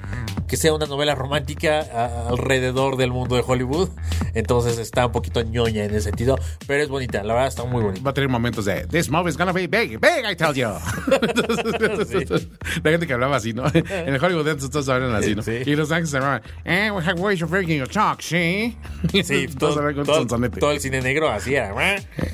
[0.47, 3.89] que sea una novela romántica a- alrededor del mundo de Hollywood.
[4.33, 7.81] Entonces está un poquito ñoña en ese sentido, pero es bonita, la verdad está muy
[7.81, 8.03] bonita.
[8.03, 10.67] Va a tener momentos de This movie's gonna be big, big, I tell you.
[11.21, 12.47] Entonces,
[12.83, 13.63] La gente que hablaba así, ¿no?
[13.73, 15.41] En el Hollywood Dance todos hablan así, ¿no?
[15.41, 15.59] Sí.
[15.65, 16.41] Y los ángeles se llamaban,
[16.73, 18.77] eh, we have ways of breaking your talk, ¿sí?
[19.23, 20.25] Sí, todo, todo-
[20.59, 21.73] todo el cine negro así era.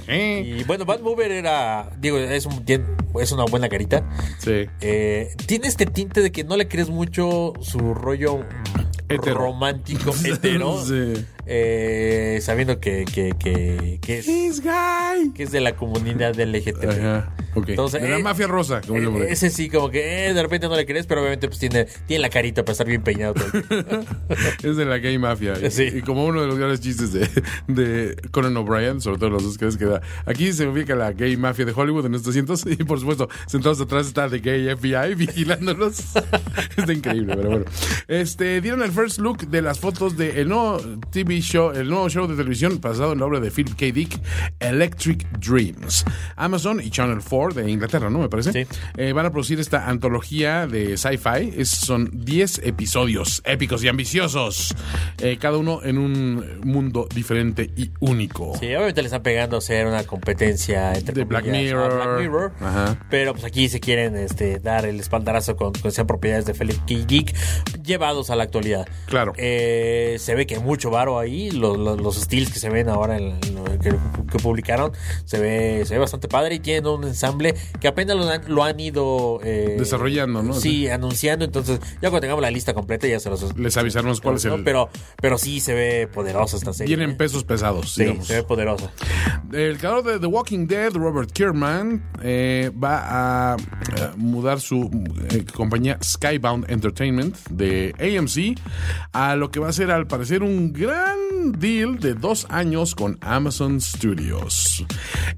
[0.05, 0.11] Sí.
[0.13, 2.63] Y bueno, Bad Mover era, digo, es, un,
[3.19, 4.07] es una buena carita.
[4.39, 4.65] Sí.
[4.81, 8.45] Eh, tiene este tinte de que no le crees mucho su rollo
[9.07, 9.35] Hetero.
[9.39, 10.83] romántico hetero.
[10.85, 11.25] Sí.
[11.51, 15.31] Eh, sabiendo que, que, que, que es, This guy.
[15.33, 16.89] que es de la comunidad del LGTB.
[16.89, 17.69] Ajá, ok.
[17.69, 20.67] Entonces, de la eh, mafia rosa, como Eh, ese sí, como que eh, de repente
[20.67, 23.47] no le crees, pero obviamente pues tiene, tiene la carita para estar bien peinado todo
[23.53, 24.05] el.
[24.69, 25.53] Es de la gay mafia.
[25.65, 25.89] Y, Sí.
[25.91, 27.27] y como uno de los grandes chistes de,
[27.67, 30.01] de Conan O'Brien, sobre todo los dos que da.
[30.25, 33.81] Aquí se ubica la gay mafia de Hollywood en estos asientos y por supuesto, sentados
[33.81, 35.99] atrás está The Gay FBI vigilándolos.
[36.77, 37.65] está increíble, pero bueno.
[38.07, 40.79] Este, dieron el first look de las fotos del nuevo
[41.11, 43.85] TV show, el nuevo show de televisión basado en la obra de Philip K.
[43.93, 44.19] Dick,
[44.59, 46.05] Electric Dreams.
[46.35, 48.19] Amazon y Channel 4 de Inglaterra, ¿no?
[48.19, 48.51] Me parece.
[48.51, 48.67] Sí.
[48.97, 51.65] Eh, van a producir esta antología de sci-fi.
[51.65, 54.75] Son 10 episodios épicos y ambiciosos.
[55.19, 58.57] Eh, cada uno en un mundo diferente y único.
[58.59, 61.95] Sí, obviamente le están pegando a hacer una competencia entre De Black Mirror.
[61.95, 62.51] Black Mirror.
[62.59, 62.99] Ajá.
[63.09, 66.77] Pero pues aquí se quieren este, dar el espaldarazo con, con esas propiedades de Philip
[66.87, 67.05] K.
[67.05, 67.35] Dick
[67.83, 68.87] llevados a la actualidad.
[69.07, 69.33] Claro.
[69.37, 71.28] Eh, se ve que hay mucho varo ahí.
[71.51, 73.91] Los, los, los estilos que se ven ahora en, en que,
[74.31, 74.91] que publicaron
[75.25, 78.63] se ve, se ve bastante padre y tienen un ensamble que apenas lo han, lo
[78.63, 80.53] han ido eh, Desarrollando, ¿no?
[80.53, 81.45] Sí, anunciando.
[81.45, 83.57] Entonces, ya cuando tengamos la lista completa, ya se los.
[83.57, 84.47] Les avisaremos cuál es.
[84.63, 84.89] Pero,
[85.21, 86.95] pero sí se ve poderosa esta serie.
[86.95, 87.17] Vienen ¿eh?
[87.17, 88.27] pesos pesados, Sí, digamos.
[88.27, 88.91] se ve poderosa.
[89.53, 94.89] El creador de The Walking Dead, Robert Kierman, eh, va a, eh, mudar su
[95.53, 98.59] compañía Skybound Entertainment de AMC
[99.13, 101.18] a lo que va a ser al parecer un gran
[101.53, 104.85] deal de dos años con Amazon Studios.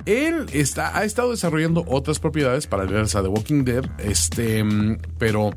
[0.06, 4.64] Él está, ha estado desarrollando otras propiedades paralelas a The Walking Dead, este,
[5.18, 5.52] pero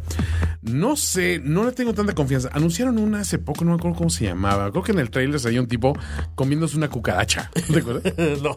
[0.63, 2.51] no sé, no le tengo tanta confianza.
[2.53, 4.71] Anunciaron una hace poco, no me acuerdo cómo se llamaba.
[4.71, 5.97] Creo que en el trailer salía un tipo
[6.35, 7.51] comiéndose una cucaracha.
[7.73, 8.13] ¿Te acuerdas?
[8.43, 8.57] no.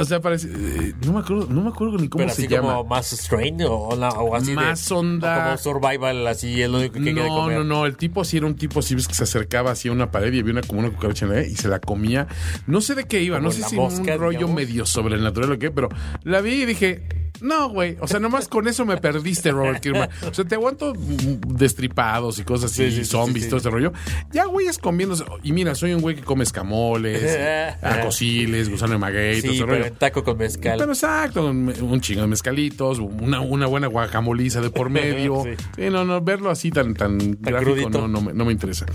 [0.00, 0.48] O sea, parece.
[0.52, 2.74] eh, no, me acuerdo, no me acuerdo ni cómo Pero se así llama.
[2.76, 5.38] como más strain o, la- o así de- Más onda.
[5.38, 7.58] o como survival, así es lo único que No, comer.
[7.58, 7.86] no, no.
[7.86, 10.40] El tipo sí era un tipo así, ves que se acercaba hacia una pared y
[10.40, 12.26] había una, como una cucaracha en la y se la comía.
[12.66, 14.56] No sé de qué iba, no sé si mosca, un rollo digamos.
[14.56, 15.88] medio sobrenatural o qué, pero
[16.24, 17.29] la vi y dije.
[17.42, 17.96] No, güey.
[18.00, 20.08] O sea, nomás con eso me perdiste, Robert Kirkman.
[20.28, 23.92] O sea, te aguanto mm, destripados y cosas así, Sí, zombies, sí, todo ese rollo.
[24.32, 25.24] Ya, güey, es comiéndose.
[25.42, 27.38] Y mira, soy un güey que come escamoles,
[27.82, 29.92] acosiles, gusano de maguey, todo ese pero rollo.
[29.92, 30.78] taco con mezcal.
[30.78, 35.44] Pero exacto, un, un chingo de mezcalitos, una, una buena guacamoliza de por medio.
[35.76, 35.90] Sí.
[35.90, 37.90] no, no, verlo así tan, tan, gráfico crudito.
[38.00, 38.86] no, no, me, no me interesa.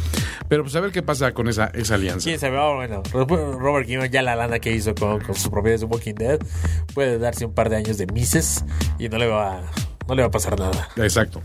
[0.47, 2.25] Pero pues a ver qué pasa con esa, esa alianza.
[2.25, 2.57] ¿Quién sabe?
[2.57, 3.03] Ah, bueno,
[3.57, 6.39] Robert Kirkman ya la lana que hizo con, con sus propiedades de Walking Dead
[6.93, 8.05] puede darse un par de años de
[8.99, 9.61] Y no le va
[10.07, 10.89] no le va a pasar nada.
[10.97, 11.41] Exacto.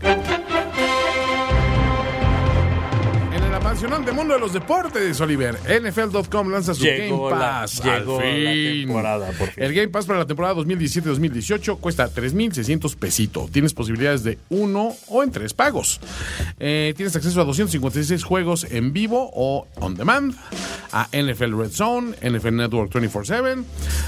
[3.71, 7.81] En el apasionante mundo de los deportes, Oliver, NFL.com lanza su Llegó Game la- Pass.
[7.81, 8.51] llegó al la
[8.83, 9.63] temporada, por fin.
[9.63, 13.49] El Game Pass para la temporada 2017-2018 cuesta 3,600 pesitos.
[13.49, 16.01] Tienes posibilidades de uno o en tres pagos.
[16.59, 20.35] Eh, tienes acceso a 256 juegos en vivo o on demand,
[20.91, 23.63] a NFL Red Zone, NFL Network 24-7,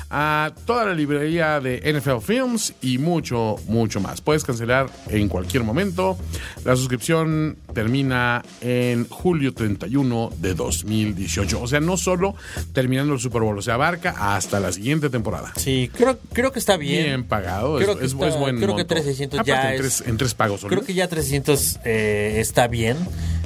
[0.09, 4.19] a toda la librería de NFL Films y mucho, mucho más.
[4.19, 6.17] Puedes cancelar en cualquier momento.
[6.65, 11.61] La suscripción termina en julio 31 de 2018.
[11.61, 12.35] O sea, no solo
[12.73, 15.53] terminando el Super Bowl, o sea, abarca hasta la siguiente temporada.
[15.55, 17.03] Sí, creo, creo que está bien.
[17.05, 18.87] Bien, pagado, Creo es, que es, está- es buen creo que monto.
[18.87, 20.59] 3,600 Aparte, ya en es- tres, en tres pagos.
[20.61, 20.85] Creo Oliver.
[20.85, 22.97] que ya 300 eh, está bien.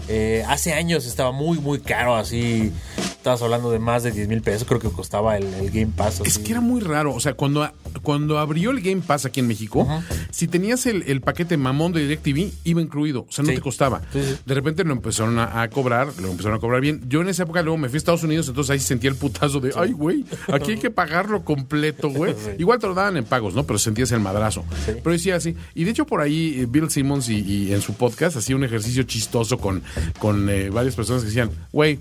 [0.10, 2.72] Eh, hace años estaba muy, muy caro, así.
[2.97, 6.22] Estabas hablando de más de 10 mil pesos, creo que costaba el, el Game Pass.
[6.24, 7.14] Es que era muy raro.
[7.14, 7.70] O sea, cuando,
[8.01, 9.86] cuando abrió el Game Pass aquí en México,
[10.32, 13.26] si tenías el, el paquete mamón de DirecTV, iba incluido.
[13.28, 13.55] O sea, no Sí.
[13.55, 14.01] te costaba.
[14.14, 14.38] Sí, sí.
[14.45, 17.01] De repente lo empezaron a, a cobrar, lo empezaron a cobrar bien.
[17.10, 19.60] Yo en esa época luego me fui a Estados Unidos, entonces ahí sentía el putazo
[19.60, 22.34] de, ay, güey, aquí hay que pagarlo completo, güey.
[22.60, 23.66] Igual te lo daban en pagos, ¿no?
[23.66, 24.64] Pero sentías el madrazo.
[24.86, 25.53] Pero decía así.
[25.76, 28.64] Y de hecho, por ahí eh, Bill Simmons y, y en su podcast hacía un
[28.64, 29.84] ejercicio chistoso con,
[30.20, 32.00] con eh, varias personas que decían, güey,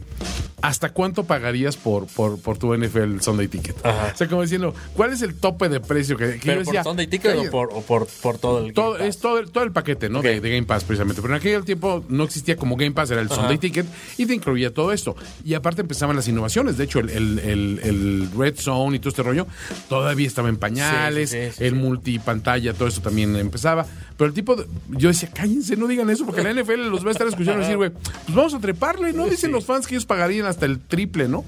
[0.63, 3.77] ¿hasta cuánto pagarías por, por, por tu NFL Sunday Ticket?
[3.85, 4.13] Ajá.
[4.15, 6.83] O sea, como diciendo, ¿cuál es el tope de precio que, que ¿Pero yo por?
[6.85, 9.09] Sunday Ticket o por, o por, por todo el Todo, Game Pass?
[9.17, 10.23] es todo, el- todo el paquete, ¿no?
[10.23, 11.23] De, de Game Pass, precisamente.
[11.23, 13.87] Pero en aquel tiempo no existía como Game Pass, era el Sunday Ticket
[14.19, 15.15] y te incluía todo esto.
[15.45, 16.77] Y aparte empezaban las innovaciones.
[16.77, 19.47] De hecho, el, el- el- el Red Zone y todo este rollo
[19.89, 21.31] todavía estaba en pañales.
[21.31, 23.87] Sí, sí, sí, el multipantalla, todo eso también empezaba.
[24.17, 27.09] Pero el tipo, de- yo decía, cállense, no digan eso, porque la NFL los va
[27.09, 29.29] a estar escuchando y decir, güey, pues vamos a treparle, ¿no?
[29.29, 31.45] Dicen los fans que ellos pagarían hasta el triple, ¿no?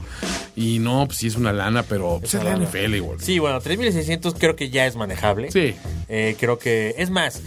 [0.57, 2.57] Y no, pues sí es una lana, pero pues, es la.
[2.57, 3.21] NFL igual.
[3.21, 5.51] Sí, bueno, 3600 creo que ya es manejable.
[5.51, 5.75] Sí.
[6.09, 7.43] Eh, creo que, es más,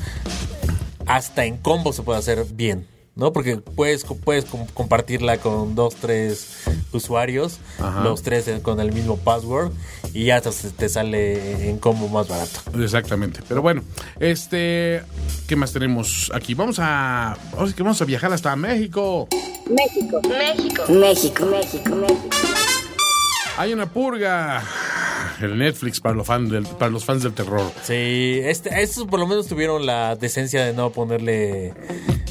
[1.06, 2.88] hasta en combo se puede hacer bien,
[3.22, 3.32] ¿no?
[3.32, 8.04] Porque puedes, puedes com- compartirla con dos, tres usuarios, Ajá.
[8.04, 9.72] los tres con el mismo password,
[10.14, 12.60] y ya te, sale en combo más barato.
[12.82, 13.42] Exactamente.
[13.48, 13.84] Pero bueno,
[14.20, 15.04] este,
[15.48, 16.56] ¿qué más tenemos aquí?
[16.56, 17.38] Vamos a,
[17.78, 19.28] vamos a viajar hasta México.
[19.70, 20.20] México.
[20.28, 20.84] México.
[20.90, 21.46] México.
[21.46, 21.96] México.
[21.96, 22.36] México.
[23.58, 24.64] Hay una purga.
[25.44, 27.72] El Netflix para los fans del, para los fans del terror.
[27.84, 31.74] Sí, este, estos por lo menos tuvieron la decencia de no ponerle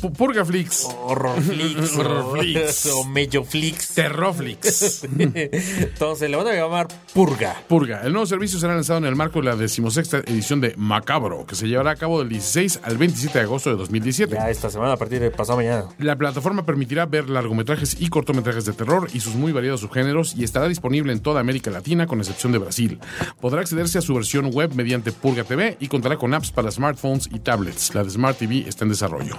[0.00, 0.86] Pu- Purga Flix.
[1.04, 1.96] horror flix
[2.86, 3.88] o, o medio flix.
[3.94, 5.04] Terrorflix.
[5.50, 7.56] Entonces le van a llamar purga.
[7.68, 8.02] Purga.
[8.04, 11.54] El nuevo servicio será lanzado en el marco de la decimosexta edición de Macabro, que
[11.54, 14.34] se llevará a cabo del 16 al 27 de agosto de 2017.
[14.34, 15.84] Ya esta semana a partir de pasado mañana.
[15.98, 20.44] La plataforma permitirá ver largometrajes y cortometrajes de terror y sus muy variados subgéneros y
[20.44, 22.99] estará disponible en toda América Latina con excepción de Brasil.
[23.40, 27.28] Podrá accederse a su versión web mediante Purga TV y contará con apps para smartphones
[27.32, 27.94] y tablets.
[27.94, 29.36] La de Smart TV está en desarrollo.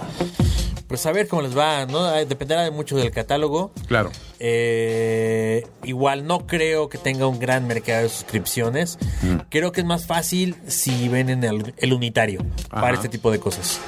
[0.86, 2.04] Pues a ver cómo les va, ¿no?
[2.04, 3.72] Dependerá de mucho del catálogo.
[3.86, 4.10] Claro.
[4.38, 8.98] Eh, igual no creo que tenga un gran mercado de suscripciones.
[9.22, 9.36] Mm.
[9.48, 12.82] Creo que es más fácil si venden el, el unitario Ajá.
[12.82, 13.80] para este tipo de cosas.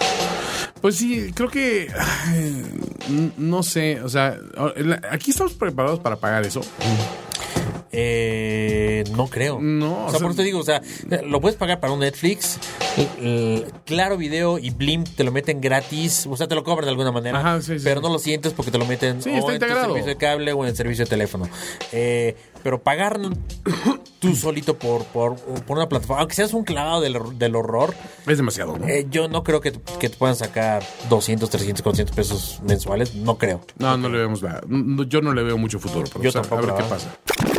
[0.81, 1.89] Pues sí, creo que.
[1.99, 2.63] ay,
[3.39, 4.39] no sé, o sea,
[5.11, 6.61] aquí estamos preparados para pagar eso.
[7.97, 9.61] Eh, no creo.
[9.61, 10.83] No, o o sea, por eso te digo, o sea,
[11.25, 12.59] lo puedes pagar para un Netflix,
[13.85, 17.13] Claro Video y Blim te lo meten gratis, o sea, te lo cobran de alguna
[17.13, 19.61] manera, Ajuna sí, sí, pero no lo sientes porque te lo meten Sí, o en
[19.61, 21.49] tu servicio de cable o en el servicio de teléfono.
[21.93, 23.21] Eh, pero pagar
[24.19, 27.95] tú solito por, por, por una plataforma, aunque seas un clavado del, del horror,
[28.27, 28.89] Es demasiado, ¿no?
[28.89, 33.39] eh, yo no creo que, que te puedan sacar 200, 300, 400 pesos mensuales, no
[33.39, 33.61] creo.
[33.79, 36.05] No, no le vemos no, Yo no le veo mucho futuro.
[36.11, 37.54] Pero, Yo o sea, tampoco, A ver qué pasa.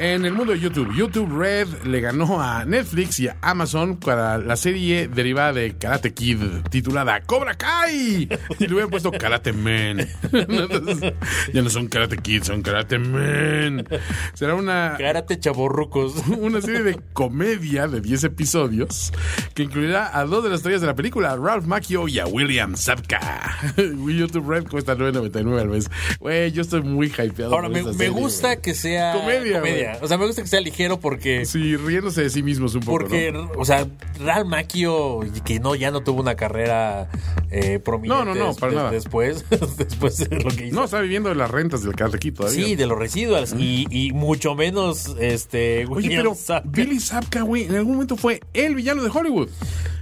[0.00, 4.38] En el mundo de YouTube, YouTube Red le ganó a Netflix y a Amazon para
[4.38, 6.38] la serie derivada de Karate Kid
[6.70, 8.28] titulada Cobra Kai.
[8.60, 10.06] Y le hubieran puesto Karate Man.
[10.32, 11.14] Entonces,
[11.52, 13.88] ya no son Karate Kid, son Karate Man.
[14.34, 16.14] Será una, Cárate, chavorrucos.
[16.38, 19.12] una serie de comedia de 10 episodios
[19.54, 22.26] que incluirá a dos de las estrellas de la película, a Ralph Macchio y a
[22.26, 23.72] William Zabka.
[23.76, 25.90] YouTube Red cuesta 9.99 al mes.
[26.20, 27.52] Güey, yo estoy muy hypeado.
[27.52, 29.60] Ahora, por me, esta me serie, gusta que sea Comedia,
[30.02, 31.44] O sea, me gusta que sea ligero porque.
[31.46, 32.98] Sí, riéndose de sí mismos un poco.
[32.98, 33.50] Porque, ¿no?
[33.56, 33.86] o sea,
[34.20, 37.08] Real Macchio, que no, ya no tuvo una carrera
[37.50, 38.90] eh, prominente No, no, no, para des- nada.
[38.90, 39.44] después,
[39.76, 40.74] después de lo que hizo.
[40.76, 42.64] No, está viviendo de las rentas del Kid todavía.
[42.64, 46.34] sí, de los residuals y, y mucho menos este Oye, pero.
[46.64, 49.48] Billy Zabka, güey, en algún momento fue el villano de Hollywood.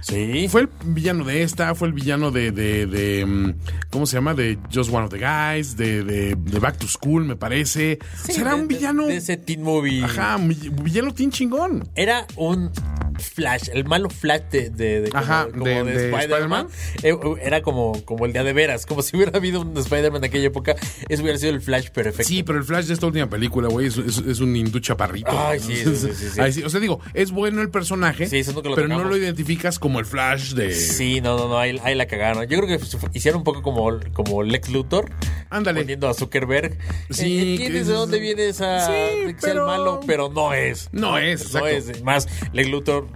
[0.01, 0.47] Sí.
[0.49, 3.53] Fue el villano de esta, fue el villano de, de, de, mm,
[3.89, 4.33] ¿cómo se llama?
[4.35, 7.99] De Just One of the Guys, de, de, de Back to School, me parece.
[8.23, 9.07] Sí, Será un villano...
[9.07, 10.03] de ese teen movie.
[10.03, 11.87] Ajá, villano tin chingón.
[11.95, 12.71] Era un
[13.19, 16.67] Flash, el malo Flash de, de, de- como- Ajá, como de- de de Spider-Man,
[17.01, 20.29] eh, era como, como el día de veras, como si hubiera habido un Spider-Man en
[20.29, 20.75] aquella época,
[21.09, 22.23] eso hubiera sido el Flash perfecto.
[22.27, 25.31] Sí, pero el Flash de esta última película, güey, es, es- es un hindú chaparrito.
[25.31, 26.39] Ay, sí, sí, sí.
[26.39, 29.79] Ay, O sea, digo, es bueno el personaje, Sí, eso lo pero no lo identificas
[29.79, 30.71] como el Flash de...
[30.73, 32.45] Sí, no, no, no, ahí, ahí la cagaron.
[32.47, 35.09] Yo creo que hicieron un poco como, como Lex Luthor.
[35.49, 35.81] Ándale.
[35.81, 36.77] Poniendo a Zuckerberg.
[37.09, 39.99] Sí, Eh, que ¿Entiendes es- de dónde viene esa Sí, de pero- malo?
[40.05, 40.89] Pero no es.
[40.91, 42.03] No es, No es.
[42.03, 43.07] Más, Lex Luthor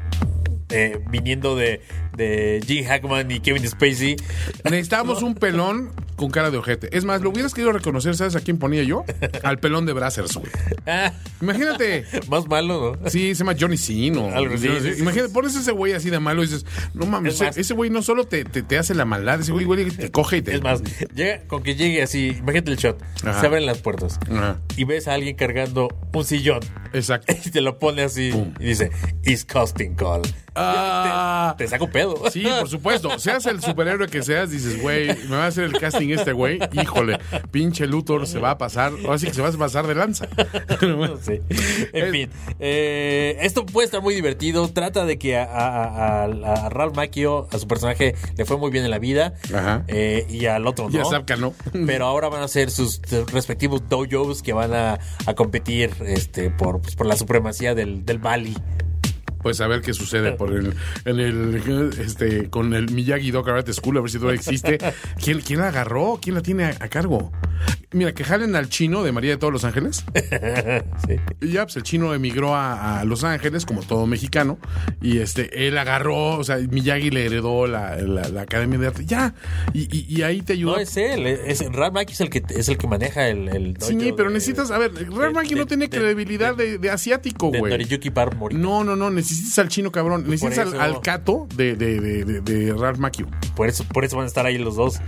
[0.70, 1.82] eh, viniendo de,
[2.16, 4.16] de Gene Hackman y Kevin Spacey.
[4.64, 5.91] Necesitábamos un pelón
[6.22, 6.95] con cara de ojete.
[6.95, 9.03] Es más, lo hubieras querido reconocer, ¿sabes a quién ponía yo?
[9.43, 10.51] Al pelón de Brazzers, güey.
[11.41, 12.05] Imagínate.
[12.30, 13.09] más malo, ¿no?
[13.09, 16.11] Sí, se llama Johnny Sin o Algo así, sí, sí, Imagínate, pones ese güey así
[16.11, 16.63] de malo y dices,
[16.93, 19.65] no mames, Es ese güey no solo te, te, te hace la maldad, ese güey,
[19.65, 20.53] güey te coge y te.
[20.53, 20.84] Es más,
[21.15, 23.41] llega, con que llegue así, imagínate el shot, Ajá.
[23.41, 24.59] se abren las puertas Ajá.
[24.78, 26.59] y ves a alguien cargando un sillón
[26.93, 27.34] Exacto.
[27.45, 28.53] y te lo pone así Pum.
[28.59, 28.91] y dice,
[29.24, 30.22] It's costing call.
[30.56, 31.56] Ah.
[31.58, 32.30] te, te saco pedo.
[32.32, 33.18] Sí, por supuesto.
[33.20, 36.60] Seas el superhéroe que seas, dices, güey, me va a hacer el casting este güey.
[36.74, 37.20] Híjole,
[37.52, 38.91] pinche Luthor se va a pasar.
[39.06, 40.28] Ahora sí que se va a pasar de lanza.
[41.22, 41.39] Sí.
[41.93, 42.30] En Es- fin,
[42.60, 44.68] eh, esto puede estar muy divertido.
[44.70, 48.72] Trata de que a, a, a- a Ralph Macchio, a su personaje, le fue muy
[48.72, 49.34] bien en la vida.
[49.54, 49.84] Ajá.
[49.88, 50.91] eh, y al otro no.
[50.97, 51.54] Ya Zapka no.
[51.86, 56.82] Pero ahora van a ser sus respectivos dojos que van a, a competir este, por,
[56.82, 58.56] pues, por la supremacía del, del Bali.
[59.42, 60.74] Pues a ver qué sucede por el,
[61.06, 64.78] en el este con el Miyagi Do Karate School, a ver si todavía existe.
[65.24, 66.20] ¿Quién, quién la agarró?
[66.22, 67.32] ¿Quién la tiene a, a cargo?
[67.94, 70.04] Mira, que jalen al chino de María de todos los Ángeles.
[71.08, 71.16] Sí.
[71.42, 74.60] Y ya, pues el chino emigró a, a Los Ángeles, como todo mexicano,
[75.02, 79.06] y este, él agarró, o sea, Miyagi le heredó la, la- la Academia de Arte.
[79.06, 79.34] Ya,
[79.74, 80.74] y, y- y ahí te ayudó.
[80.74, 83.74] No es él, es, Ralph Macchio es el que, es el que maneja el, el
[83.74, 86.89] dojo sí, pero de- necesitas, a ver, Ralph Macchio no tiene de- credibilidad de, de
[86.89, 87.72] asiático, güey.
[88.60, 90.82] No, no, no, necesitas al chino cabrón, necesitas al, eso.
[90.82, 93.28] al cato de, de, de, de- de Ralph Macchio.
[93.56, 95.00] Por eso, por eso van a estar ahí los dos.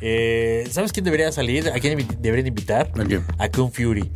[0.00, 1.68] Eh, ¿Sabes quién debería salir?
[1.70, 2.90] ¿A quién deberían invitar?
[2.98, 3.24] ¿A quién?
[3.38, 4.10] A Kung Fury.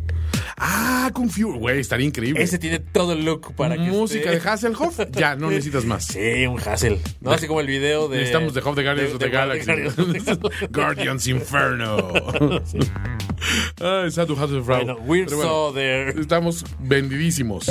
[0.62, 2.42] Ah, Kung Fu, güey, estaría increíble.
[2.42, 6.04] Ese tiene todo el look para que Música esté- de Hasselhoff, ya, no necesitas más.
[6.04, 6.98] Sí, un Hassel.
[7.22, 8.18] No así como el video de.
[8.18, 9.66] Necesitamos de Hoff the Guardians of the Galaxy.
[9.66, 10.38] Guardians.
[10.70, 12.08] Guardians Inferno.
[13.80, 14.66] Ay, Satu Hasselhoff.
[14.66, 16.10] Bueno, we're Pero bueno, so there.
[16.20, 17.64] Estamos vendidísimos.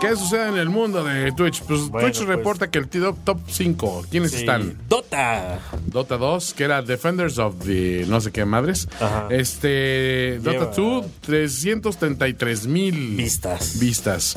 [0.00, 1.62] ¿Qué sucede en el mundo de Twitch?
[1.62, 4.38] Pues Bueno, Twitch pues- reporta que el top, top 5, ¿quiénes Sí.
[4.38, 4.78] están?
[4.88, 5.58] Dota.
[5.86, 8.88] Dota 2, que era Defenders of the no sé qué madres.
[9.00, 9.26] Ajá.
[9.30, 13.78] Este, Dota Lleva- 2, 333 mil Vistas.
[13.80, 14.36] vistas.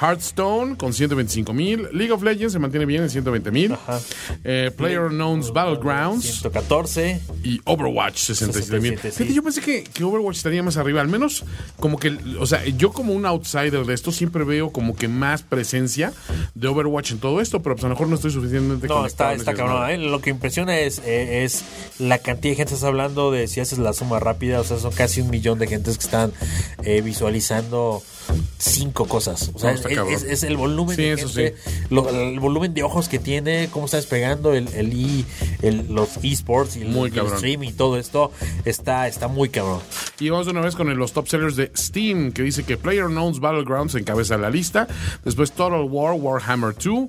[0.00, 1.86] Hearthstone con 125 mil.
[1.92, 3.72] League of Legends se mantiene bien en 120 mil.
[3.72, 4.00] Ajá.
[4.42, 7.20] Eh, Player Unknown's Battlegrounds 114.
[7.42, 8.90] y Overwatch 67 mil.
[8.92, 9.16] 67, sí.
[9.24, 11.44] Fíjate, yo pensé que, que Overwatch estaría más arriba, al menos
[11.78, 15.42] como que, o sea, yo como un outsider de esto siempre veo como que más
[15.42, 16.12] presencia
[16.54, 19.32] de Overwatch en todo esto, pero pues a lo mejor no estoy suficientemente No, está,
[19.32, 19.88] está cabrón.
[19.88, 19.96] ¿eh?
[19.96, 21.64] Lo que impresiona es, eh, es
[21.98, 22.74] la cantidad de gente.
[22.74, 25.66] Estás hablando de si haces la suma rápida, o sea, son casi un millón de
[25.68, 26.32] gentes que están
[26.82, 28.02] eh, visualizando
[28.58, 29.50] cinco cosas.
[29.54, 30.12] O sea, No, es, cabrón.
[30.12, 31.54] es- es el volumen Sí, de
[31.90, 35.24] lo- el volumen de ojos que tiene, cómo está despegando el, el, e-
[35.62, 38.32] el- los esports y el, Muy el stream y todo esto.
[38.64, 39.80] Está, está muy cabrón.
[40.20, 43.40] Y vamos de una vez con los top sellers de Steam, que dice que PlayerUnknown's
[43.40, 44.86] Battlegrounds encabeza la lista.
[45.24, 47.08] Después Total War, Warhammer 2,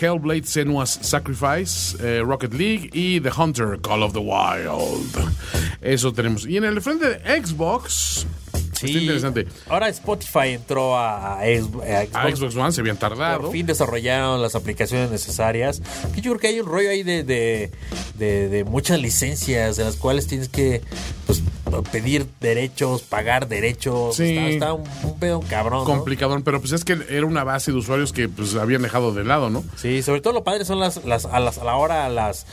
[0.00, 5.32] Hellblade Senua's Sacrifice, eh, Rocket League y The Hunter, Call of the Wild.
[5.80, 6.46] Eso tenemos.
[6.46, 8.24] Y en el frente de Xbox,
[8.72, 9.46] está interesante.
[9.68, 13.40] Ahora Spotify entró a, a Xbox- a A Xbox One se habían tardado.
[13.42, 15.82] Por fin desarrollaron las aplicaciones necesarias.
[16.14, 17.72] Que yo creo que hay un rollo ahí de, de,
[18.16, 20.82] de- de muchas licencias de las cuales tienes que
[21.26, 21.42] pues,
[21.82, 24.16] pedir derechos, pagar derechos.
[24.16, 24.36] Sí.
[24.36, 25.80] Está, está un, un pedo cabrón.
[25.80, 25.84] ¿no?
[25.84, 29.24] Complicadón, pero pues es que era una base de usuarios que pues habían dejado de
[29.24, 29.64] lado, ¿no?
[29.76, 32.46] Sí, sobre todo lo padre son las, las, a, las a la hora las,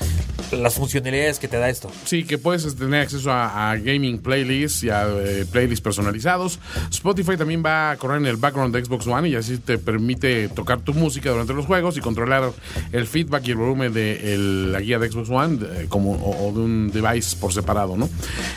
[0.52, 1.90] las funcionalidades que te da esto.
[2.06, 6.60] Sí, que puedes tener acceso a, a gaming playlists y a eh, playlists personalizados.
[6.92, 10.50] Spotify también va a correr en el background de Xbox One y así te permite
[10.50, 12.52] tocar tu música durante los juegos y controlar
[12.92, 16.48] el feedback y el volumen de el- la guía de Xbox One eh, como, o,
[16.50, 18.10] o de un device por separado, ¿no?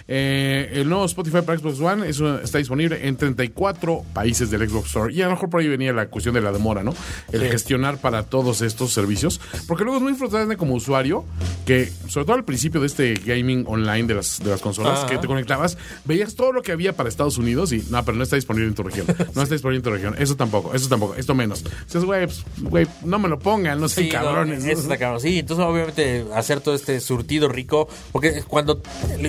[0.08, 5.12] Eh, el nuevo Spotify para Xbox One está disponible en 34 países del Xbox Store
[5.12, 6.94] y a lo mejor por ahí venía la cuestión de la demora, ¿no?
[7.32, 7.48] El Sí.
[7.48, 11.24] gestionar para todos estos servicios, porque luego es muy frustrante como usuario
[11.66, 15.06] que, sobre todo al principio de este gaming online de las, de las consolas, Ajá.
[15.08, 18.22] que te conectabas, veías todo lo que había para Estados Unidos y no, pero no
[18.24, 19.06] está disponible en tu región.
[19.34, 20.14] No está disponible en tu región.
[20.18, 21.64] Eso tampoco, eso tampoco, esto menos.
[21.92, 24.64] Güey, pues, güey, no me lo pongan, no sean Sí, no, cabrones.
[24.64, 25.20] eso está cabrón.
[25.20, 28.82] Sí, entonces obviamente hacer todo este surtido rico, porque cuando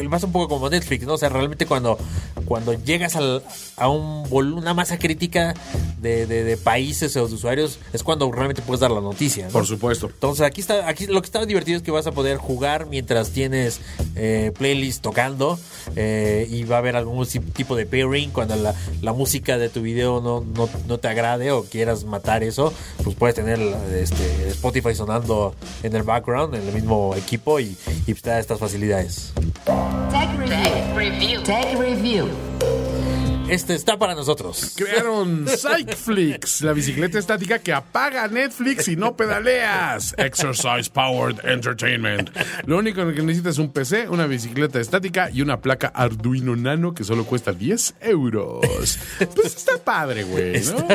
[0.10, 1.15] pasa un poco como Netflix, ¿no?
[1.16, 1.98] O sea, realmente cuando,
[2.46, 3.44] cuando llegas al-
[3.78, 5.54] a un una masa crítica
[6.02, 9.46] de, de- de países o de usuarios, es cuando realmente puedes dar la noticia.
[9.48, 9.52] ¿no?
[9.52, 10.08] Por supuesto.
[10.08, 13.32] Entonces aquí está, aquí lo que está divertido es que vas a poder jugar mientras
[13.32, 13.80] tienes
[14.16, 15.58] eh, playlist tocando
[15.96, 19.82] eh, y va a haber algún tipo de pairing cuando la, la música de tu
[19.82, 23.60] video no, no, no te agrade o quieras matar eso, pues puedes tener
[23.94, 28.60] este, Spotify sonando en el background, en el mismo equipo y, y te da estas
[28.60, 29.32] facilidades.
[30.12, 30.95] Tech Review.
[30.96, 32.85] Tech Review.
[33.48, 34.74] Este está para nosotros.
[34.76, 40.16] Crearon Psychflix, la bicicleta estática que apaga Netflix y no pedaleas.
[40.18, 42.32] Exercise Powered Entertainment.
[42.66, 46.96] Lo único que necesitas es un PC, una bicicleta estática y una placa Arduino Nano
[46.96, 48.62] que solo cuesta 10 euros.
[49.36, 50.88] Pues está padre, güey, ¿no?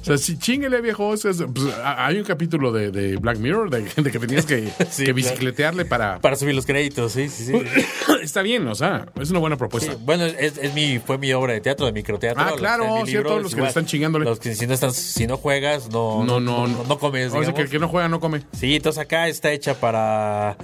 [0.00, 1.08] O sea, si chinguele, viejo.
[1.08, 4.68] o sea, pues, hay un capítulo de, de Black Mirror de, de que tenías que,
[4.90, 5.14] Sí, que claro.
[5.14, 6.20] bicicletearle para...
[6.20, 7.52] Para subir los créditos, sí, sí, sí.
[8.22, 9.92] Está bien, o sea, es una buena propuesta.
[9.92, 12.42] Sí, bueno, es, es mi, fue mi obra de teatro, de microteatro.
[12.42, 14.24] Ah, claro, cierto, los que están chingándole.
[14.24, 16.84] Los que si no, están, si no juegas, no, No, no, no.
[16.84, 17.32] no, comes.
[17.32, 18.42] O sea, que el que no juega no come.
[18.52, 20.56] Sí, entonces acá está hecha para.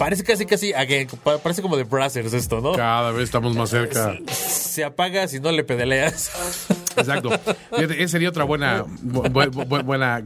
[0.00, 0.72] Parece casi, casi.
[0.72, 1.06] again,
[1.42, 2.72] Parece como de Brazzers esto, ¿no?
[2.72, 4.16] Cada vez estamos más cerca.
[4.32, 6.30] Se apaga si no le pedaleas.
[6.96, 7.28] Exacto.
[7.76, 10.22] Esa sería otra buena, bu- bu- bu- buena,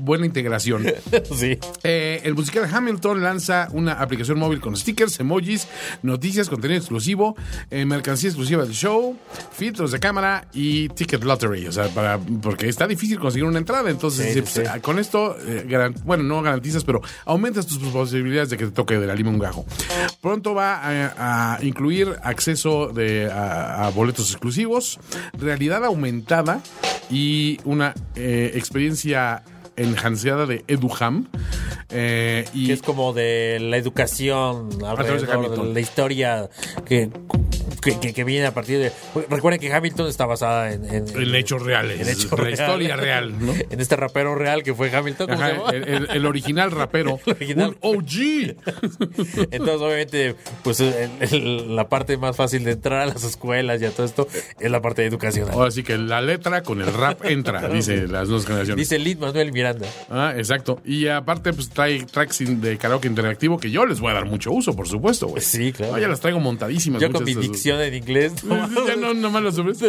[0.00, 0.84] buena integración.
[1.36, 1.58] sí.
[1.84, 5.68] Eh, el musical Hamilton lanza una aplicación móvil con stickers, emojis,
[6.02, 7.36] noticias, contenido exclusivo,
[7.70, 9.14] eh, mercancía exclusiva del show,
[9.52, 11.66] filtros de cámara y ticket lottery.
[11.66, 13.90] O sea, para, porque está difícil conseguir una entrada.
[13.90, 14.80] Entonces, Sí, sí.
[14.80, 19.06] con esto, eh, bueno, no garantizas, pero aumentas tus posibilidades de que te toque de
[19.06, 19.66] la lima un gajo.
[20.20, 24.98] Pronto va a, a incluir acceso de, a, a boletos exclusivos,
[25.38, 26.62] realidad aumentada
[27.10, 29.42] y una eh, experiencia
[29.76, 31.28] enhanceada de EduHam.
[31.90, 36.50] Eh, y Que es como de la educación de de, la historia
[36.84, 37.10] que,
[37.80, 38.92] que, que- que viene a partir de.
[39.28, 40.84] Recuerden que Hamilton está basada en.
[40.84, 42.00] En, en hechos reales.
[42.00, 42.60] en hechos la reales.
[42.60, 43.52] historia real, ¿no?
[43.70, 45.30] En este rapero real que fue Hamilton.
[45.72, 47.18] el, el- el original rapero.
[47.26, 47.76] El original.
[47.82, 48.56] Un OG.
[49.50, 53.90] Entonces, obviamente, pues el- la parte más fácil de entrar a las escuelas y a
[53.90, 55.52] todo esto es la parte educacional.
[55.54, 58.76] Ahora sí que la letra con el rap entra, dice las dos generaciones.
[58.88, 59.86] Dice Lid Manuel Miranda.
[60.10, 60.80] Ah, exacto.
[60.84, 64.50] Y aparte, pues trae tracks de karaoke interactivo que yo les voy a dar mucho
[64.52, 65.42] uso, por supuesto, güey.
[65.42, 65.92] Sí, claro.
[65.92, 67.00] No, ya las traigo montadísimas.
[67.00, 68.32] Yo con mi muchas de en inglés.
[68.86, 69.80] Ya no, nomás lo subes.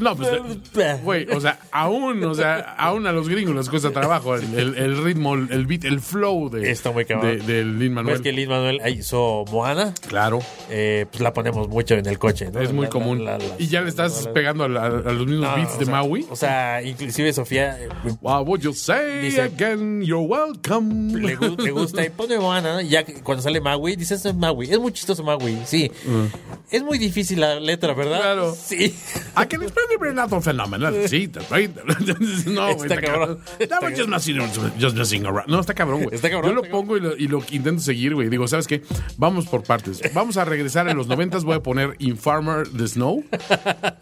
[0.00, 4.34] No, pues, güey, o sea, aún, o sea, aún a los gringos les cuesta trabajo
[4.36, 7.38] el, el- el ritmo, el beat, el flow de, Está muy cabrón.
[7.38, 8.14] de, del Lin Manuel.
[8.16, 9.94] ¿Ves que Lid Manuel hizo Moana?
[10.08, 10.40] Claro,
[10.70, 12.50] Eh, pues la ponemos mucho en el coche.
[12.52, 12.60] ¿no?
[12.60, 13.24] es muy La- común.
[13.24, 15.78] la- la- la- y ya le estás pegando a, la- a los mismos No, beats
[15.78, 16.26] de sea, Maui.
[16.30, 17.88] O sea, inclusive Sofía eh,
[18.20, 20.02] What would you say Dice- again?
[20.02, 21.18] You're welcome.
[21.18, 22.80] le, gu- le gusta y pone Moana, ¿no?
[22.80, 24.70] Ya cuando sale Maui, dices es Maui.
[24.70, 25.90] Es muy chistoso Maui, sí.
[26.70, 28.20] Es muy difícil la letra, ¿verdad?
[28.20, 28.54] Claro.
[28.56, 28.94] Sí.
[29.36, 30.94] I can explain it Renato fenomenal.
[31.08, 31.74] Sí, right?
[32.46, 33.38] No, güey, Está cabrón.
[33.68, 34.38] That was just messing,
[34.80, 35.48] just messing around.
[35.48, 36.14] No, está cabrón, güey.
[36.14, 38.28] Está cabrón, Yo lo pongo y lo, y lo intento seguir, güey.
[38.28, 38.82] Digo, ¿sabes qué?
[39.16, 40.00] Vamos por partes.
[40.14, 41.44] Vamos a regresar en los noventas.
[41.44, 43.24] Voy a poner Infarmer the Snow.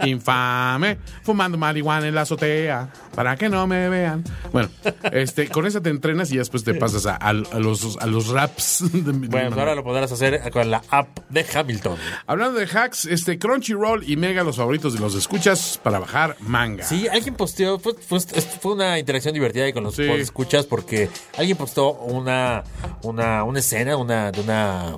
[0.04, 0.98] Infame.
[1.22, 2.92] Fumando marihuana en la azotea.
[3.14, 4.24] Para que no me vean.
[4.52, 4.68] Bueno,
[5.12, 8.84] este, con esa te entrenas y después te pasas a, los, a los raps.
[8.92, 11.96] de- de- Bueno, pues ahora lo podrás hacer con la app de Hamilton.
[12.26, 16.84] Hablando de hacks, este Crunchyroll y Mega, los favoritos de los escuchas para bajar manga.
[16.84, 20.02] Sí, alguien posteó, fue, fue, fue una interacción divertida ahí con los Sí.
[20.04, 22.64] escuchas porque alguien posteó una,
[23.02, 24.96] una, una escena una, de una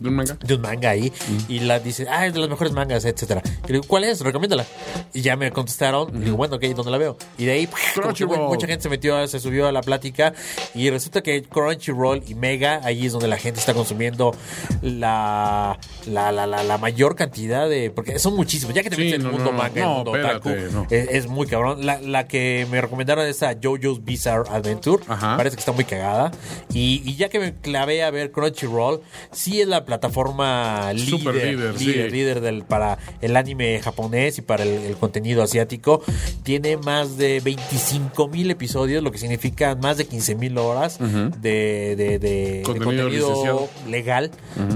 [0.00, 0.36] ¿De un manga?
[0.42, 1.12] de un manga ahí
[1.48, 3.42] y la dice, ah, es de las mejores mangas, etcétera.
[3.64, 4.20] Y le digo, ¿cuál es?
[4.20, 4.64] Recomiéndala.
[5.12, 7.16] Y ya me contestaron, y digo, bueno, ok, ¿dónde la veo?
[7.38, 8.48] Y de ahí, Crunchyroll.
[8.48, 10.32] mucha gente se metió, se subió a la plática
[10.74, 14.34] y resulta que Crunchyroll y Mega, ahí es donde la gente está consumiendo
[14.82, 19.02] la, la, la, la, la mayor cantidad de, porque son muchísimos, ya que te Sí,
[19.02, 20.50] metes en no, el mundo no, manga, no, el mundo otaku,
[20.90, 21.84] es, es muy cabrón.
[21.86, 25.36] La, la que me recomendaron es a JoJo's Bizarre Adventure, Ajá.
[25.36, 26.30] parece que está muy cagada.
[26.72, 29.00] Y, y ya que me clavé a ver Crunchyroll,
[29.32, 32.16] sí es la plataforma líder, Super líder, líder, sí.
[32.16, 36.02] líder del, para el anime japonés y para el, el contenido asiático.
[36.42, 41.94] Tiene más de 25 mil episodios, lo que significa más de 15 mil horas de,
[41.96, 44.30] de- de- de Contenido legal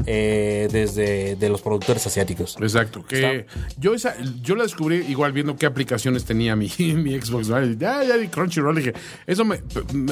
[0.06, 2.56] eh, desde de los productores asiáticos.
[2.60, 3.04] Exacto.
[3.04, 3.46] Que
[3.78, 7.48] yo esa, yo la descubrí igual viendo qué aplicaciones tenía mi, mi Xbox.
[7.48, 7.60] ¿no?
[7.72, 8.76] Ya, ya vi Crunchyroll.
[8.76, 8.92] Dije,
[9.26, 9.60] eso me,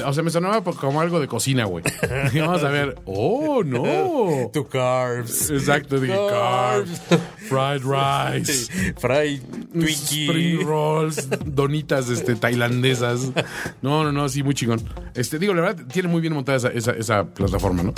[0.05, 1.83] o sea, me sonaba como algo de cocina, güey.
[2.35, 2.95] Vamos a ver.
[3.05, 4.49] Oh, no.
[4.53, 5.49] Tu carbs.
[5.49, 7.01] Exacto, dije Carbs.
[7.49, 9.39] fried rice, Fry
[9.73, 10.27] Twinkie.
[10.27, 13.31] spring rolls, donitas este, tailandesas.
[13.81, 14.81] No, no, no, sí, muy chingón.
[15.15, 17.93] Este, digo, la verdad, tiene muy bien montada esa, esa, esa plataforma, ¿no?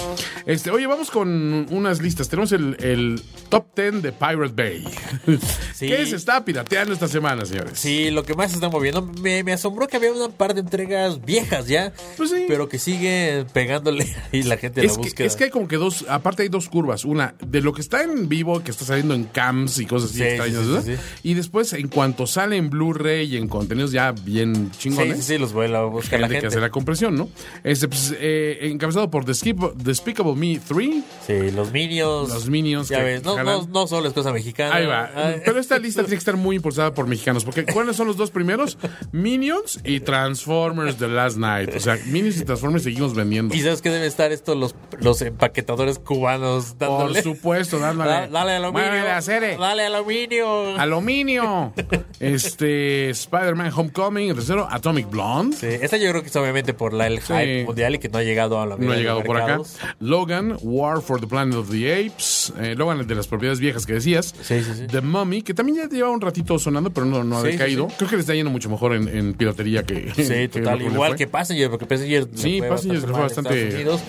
[0.45, 2.29] Este, oye, vamos con unas listas.
[2.29, 4.83] Tenemos el, el top 10 de Pirate Bay.
[5.73, 5.87] Sí.
[5.87, 7.79] ¿Qué se está pirateando esta semana, señores?
[7.79, 9.01] Sí, lo que más se está moviendo.
[9.01, 11.91] Me, me asombró que había una par de entregas viejas ya.
[12.17, 12.45] Pues sí.
[12.47, 15.27] Pero que sigue pegándole y la gente Es la que, búsqueda.
[15.27, 17.05] es que hay como que dos, aparte hay dos curvas.
[17.05, 20.19] Una, de lo que está en vivo, que está saliendo en cams y cosas así
[20.19, 20.85] Sí, extrañas.
[21.23, 25.37] Y después, en cuanto sale en Blu-ray y en contenidos ya bien chingones, sí, sí,
[25.37, 27.29] los vuelve a buscar la gente que hace la compresión, ¿no?
[27.63, 31.03] Este, pues, eh, encabezado por Despicable, Me 3.
[31.25, 32.29] Sí, los Minions.
[32.29, 34.75] Los Minions Ya que ves, no, no, no solo es cosa mexicana.
[34.75, 35.11] Ahí va.
[35.15, 35.41] Ay.
[35.45, 37.43] Pero esta lista tiene que estar muy impulsada por mexicanos.
[37.43, 38.77] Porque ¿cuáles son los dos primeros?
[39.11, 41.75] Minions y Transformers The Last Night.
[41.75, 43.53] O sea, Minions y Transformers seguimos vendiendo.
[43.53, 47.21] ¿Y sabes qué deben estar estos los, los empaquetadores cubanos Por dándole?
[47.23, 48.09] supuesto, dándole.
[48.09, 48.89] Da- dale aluminio.
[48.89, 49.57] Muévele.
[49.57, 50.79] Dale aluminio.
[50.79, 51.73] Aluminio.
[52.19, 55.57] Este, Spider-Man Homecoming, el tercero, Atomic Blonde.
[55.57, 58.19] Sí, esta yo creo que es obviamente por la, el hype mundial y que no
[58.19, 59.59] ha llegado a la No ha llegado por acá.
[59.99, 62.53] Logan, War for the Planet of the Apes.
[62.59, 64.35] Eh, Logan, de las propiedades viejas que decías.
[64.41, 64.87] Sí, sí, sí.
[64.87, 67.89] The Mummy, que también ya lleva un ratito sonando, pero no, no ha sí, caído.
[67.89, 67.95] sí.
[67.97, 70.11] Creo que le está yendo mucho mejor en, en piratería que.
[70.15, 70.79] Sí, que total.
[70.79, 74.01] le Igual que Passenger, porque Passenger Sí, Passenger fue bastante Unidos,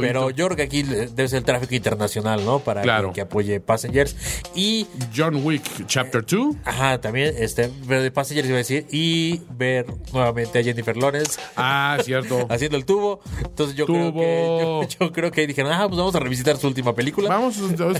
[0.00, 2.09] pero yo creo que aquí debe ser el tráfico internacional,
[2.44, 2.58] ¿no?
[2.60, 3.12] Para Claro.
[3.12, 4.16] que, apoye Passengers.
[4.54, 4.86] Y,
[5.16, 6.56] John Wick Chapter 2.
[6.64, 11.38] ajá, también, este, pero de Passengers iba a decir, y ver nuevamente a Jennifer Lawrence
[11.56, 12.46] Ah, cierto.
[12.50, 13.20] haciendo el tubo.
[13.44, 16.66] Entonces yo creo que yo, yo creo que dijeron, ah, pues vamos a revisitar su
[16.66, 17.28] última película.
[17.28, 17.56] Vamos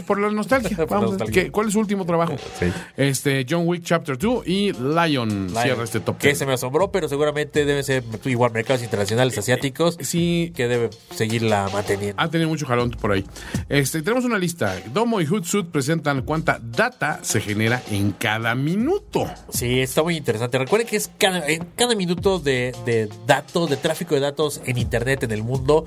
[0.07, 0.77] por la nostalgia.
[0.77, 1.45] Por la Vamos, nostalgia.
[1.45, 2.35] ¿qué- ¿Cuál es su último trabajo?
[2.59, 2.67] Sí.
[2.97, 6.39] Este, John Wick Chapter 2 y Lion, cierra este top que 10.
[6.39, 11.69] se me asombró, pero seguramente deben ser igual mercados internacionales asiáticos Sí, que debe seguirla
[11.73, 12.21] manteniendo.
[12.21, 13.25] ha tenido mucho jalón por ahí.
[13.69, 14.77] Este, tenemos una lista.
[14.93, 19.27] Domo y Hootsuite presentan cuánta data se genera en cada minuto.
[19.51, 20.59] Sí, está muy interesante.
[20.59, 24.79] Recuerden que es cada, en cada minuto de, de datos, de tráfico de datos en
[24.79, 25.87] Internet, en el mundo,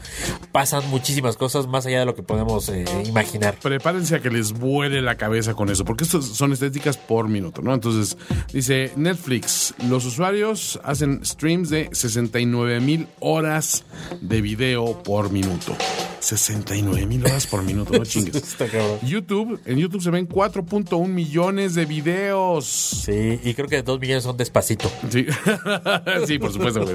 [0.52, 3.56] pasan muchísimas cosas más allá de lo que podemos eh, imaginar.
[3.62, 7.62] Prepárense a que les vuele la cabeza con eso, porque estos son estadísticas por minuto,
[7.62, 7.74] ¿no?
[7.74, 8.18] Entonces,
[8.52, 13.84] dice Netflix, los usuarios hacen streams de 69 mil horas
[14.22, 15.76] de video por minuto.
[16.24, 18.36] 69 mil horas por minuto, no chingues.
[18.36, 19.00] Está cabrón.
[19.04, 22.66] YouTube, en YouTube se ven 4.1 millones de videos.
[22.66, 24.90] Sí, y creo que dos millones son despacito.
[25.10, 25.26] Sí,
[26.26, 26.84] sí por supuesto.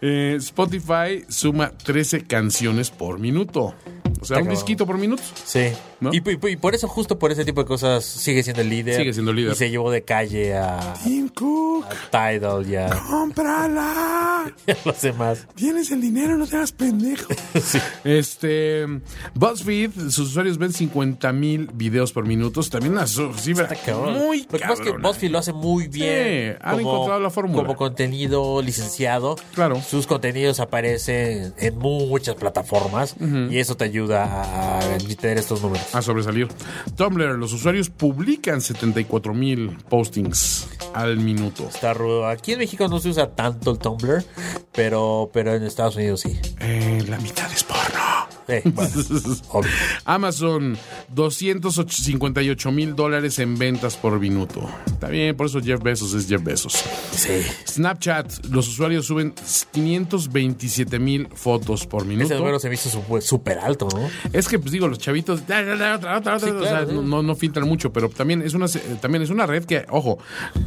[0.00, 3.74] Eh, Spotify suma 13 canciones por minuto.
[4.20, 4.48] O sea, un cabrón.
[4.48, 5.22] disquito por minuto.
[5.44, 5.72] Sí.
[6.00, 6.10] ¿No?
[6.12, 8.96] Y, y- y por eso, justo por ese tipo de cosas, sigue siendo el líder.
[8.96, 9.52] Sigue siendo líder.
[9.52, 14.52] Y se llevó de calle a, Tim Cook, a Tidal y a, cómprala.
[14.66, 15.46] y a los demás.
[15.54, 17.26] Tienes el dinero, no seas pendejo.
[18.04, 18.86] Este,
[19.34, 22.60] BuzzFeed, sus usuarios ven 50 mil videos por minuto.
[22.62, 24.18] También una cifra Está cabrón.
[24.18, 24.92] muy Lo que pasa es que.
[24.92, 26.52] BuzzFeed lo hace muy bien.
[26.54, 27.62] Sí, han encontrado la fórmula.
[27.62, 29.36] Como contenido licenciado.
[29.54, 29.80] Claro.
[29.82, 33.14] Sus contenidos aparecen en muchas plataformas
[33.50, 35.87] y eso te ayuda a tener estos números.
[35.92, 36.48] A sobresalir.
[36.96, 41.68] Tumblr, los usuarios publican 74 mil postings al minuto.
[41.68, 42.26] Está rudo.
[42.26, 44.24] Aquí en México no se usa tanto el Tumblr,
[44.72, 46.38] pero, pero en Estados Unidos sí.
[46.60, 47.64] Eh, la mitad es.
[49.52, 49.68] Bueno.
[50.04, 50.76] Amazon,
[51.14, 54.68] 258 mil dólares en ventas por minuto.
[54.86, 56.72] Está bien, por eso Jeff Bezos es Jeff Bezos.
[57.12, 57.42] Sí.
[57.66, 59.34] Snapchat, los usuarios suben
[59.72, 62.34] 527 mil fotos por Ese minuto.
[62.38, 64.08] número se hizo su- súper alto, ¿no?
[64.32, 65.42] Es que, pues digo, los chavitos,
[66.92, 70.18] no, no filtran mucho, pero también es una eh, también es una red que, ojo,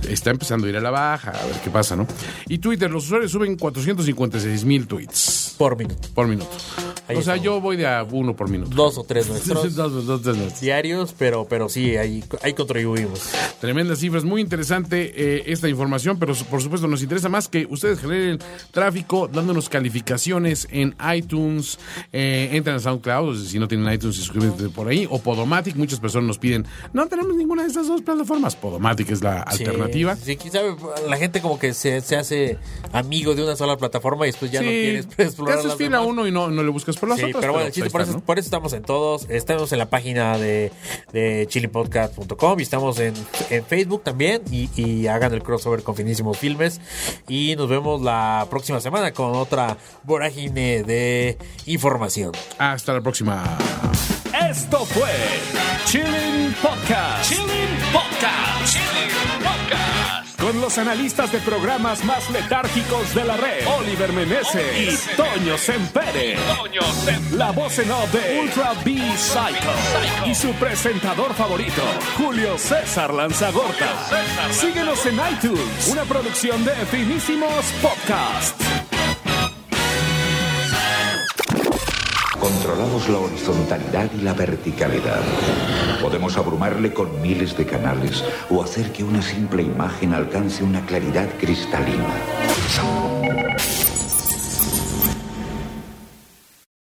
[0.08, 2.08] está empezando a ir a la baja, a ver qué pasa, ¿no?
[2.48, 6.10] Y Twitter, los usuarios suben 456 mil tweets Por minuto.
[6.14, 6.50] por minuto.
[7.08, 7.44] Ahí o sea, estamos.
[7.44, 8.72] yo voy de a uno por minuto.
[8.76, 10.60] Dos o tres nuestros Dos, dos, dos, dos.
[10.62, 13.22] diarios, pero, pero sí, ahí, ahí contribuimos.
[13.60, 18.00] Tremendas cifras, muy interesante eh, esta información, pero por supuesto nos interesa más que ustedes
[18.00, 18.40] generen
[18.72, 21.78] tráfico dándonos calificaciones en iTunes,
[22.12, 26.28] eh, entran a SoundCloud, si no tienen iTunes, suscríbete por ahí, o Podomatic, muchas personas
[26.28, 30.16] nos piden, no tenemos ninguna de estas dos plataformas, Podomatic es la Sí, alternativa.
[30.16, 30.76] Sí, quién sabe,
[31.08, 32.58] la gente como que se, se hace
[32.94, 35.78] amigo de una sola plataforma y después ya no Sí, quieres te explorar haces las
[35.78, 36.12] fiel a demás.
[36.14, 37.42] uno y no, no le buscas por las Sí, otras.
[37.42, 38.26] pero bueno, el chiste, ahí por, está, eso, ¿no?
[38.26, 39.30] por eso estamos en todos.
[39.30, 40.72] Estamos en la página de,
[41.14, 43.14] de chilipodcast.com y estamos en,
[43.50, 44.42] en Facebook también.
[44.52, 46.82] Y, y hagan el crossover con Finísimos Filmes.
[47.28, 52.32] Y nos vemos la próxima semana con otra vorágine de información.
[52.58, 53.58] Hasta la próxima.
[54.50, 55.10] Esto fue
[55.86, 57.30] Chilling Podcast.
[57.30, 58.81] Chilling Podcast.
[60.52, 66.36] Con los analistas de programas más letárgicos de la red, Oliver Meneses y Toño Sempere.
[67.32, 71.82] La voz en off de Ultra B Psycho y su presentador favorito,
[72.18, 74.10] Julio César Lanzagorta.
[74.52, 78.81] Síguenos en iTunes, una producción de Finísimos Podcast.
[82.42, 85.22] Controlamos la horizontalidad y la verticalidad.
[86.02, 91.30] Podemos abrumarle con miles de canales o hacer que una simple imagen alcance una claridad
[91.40, 92.16] cristalina.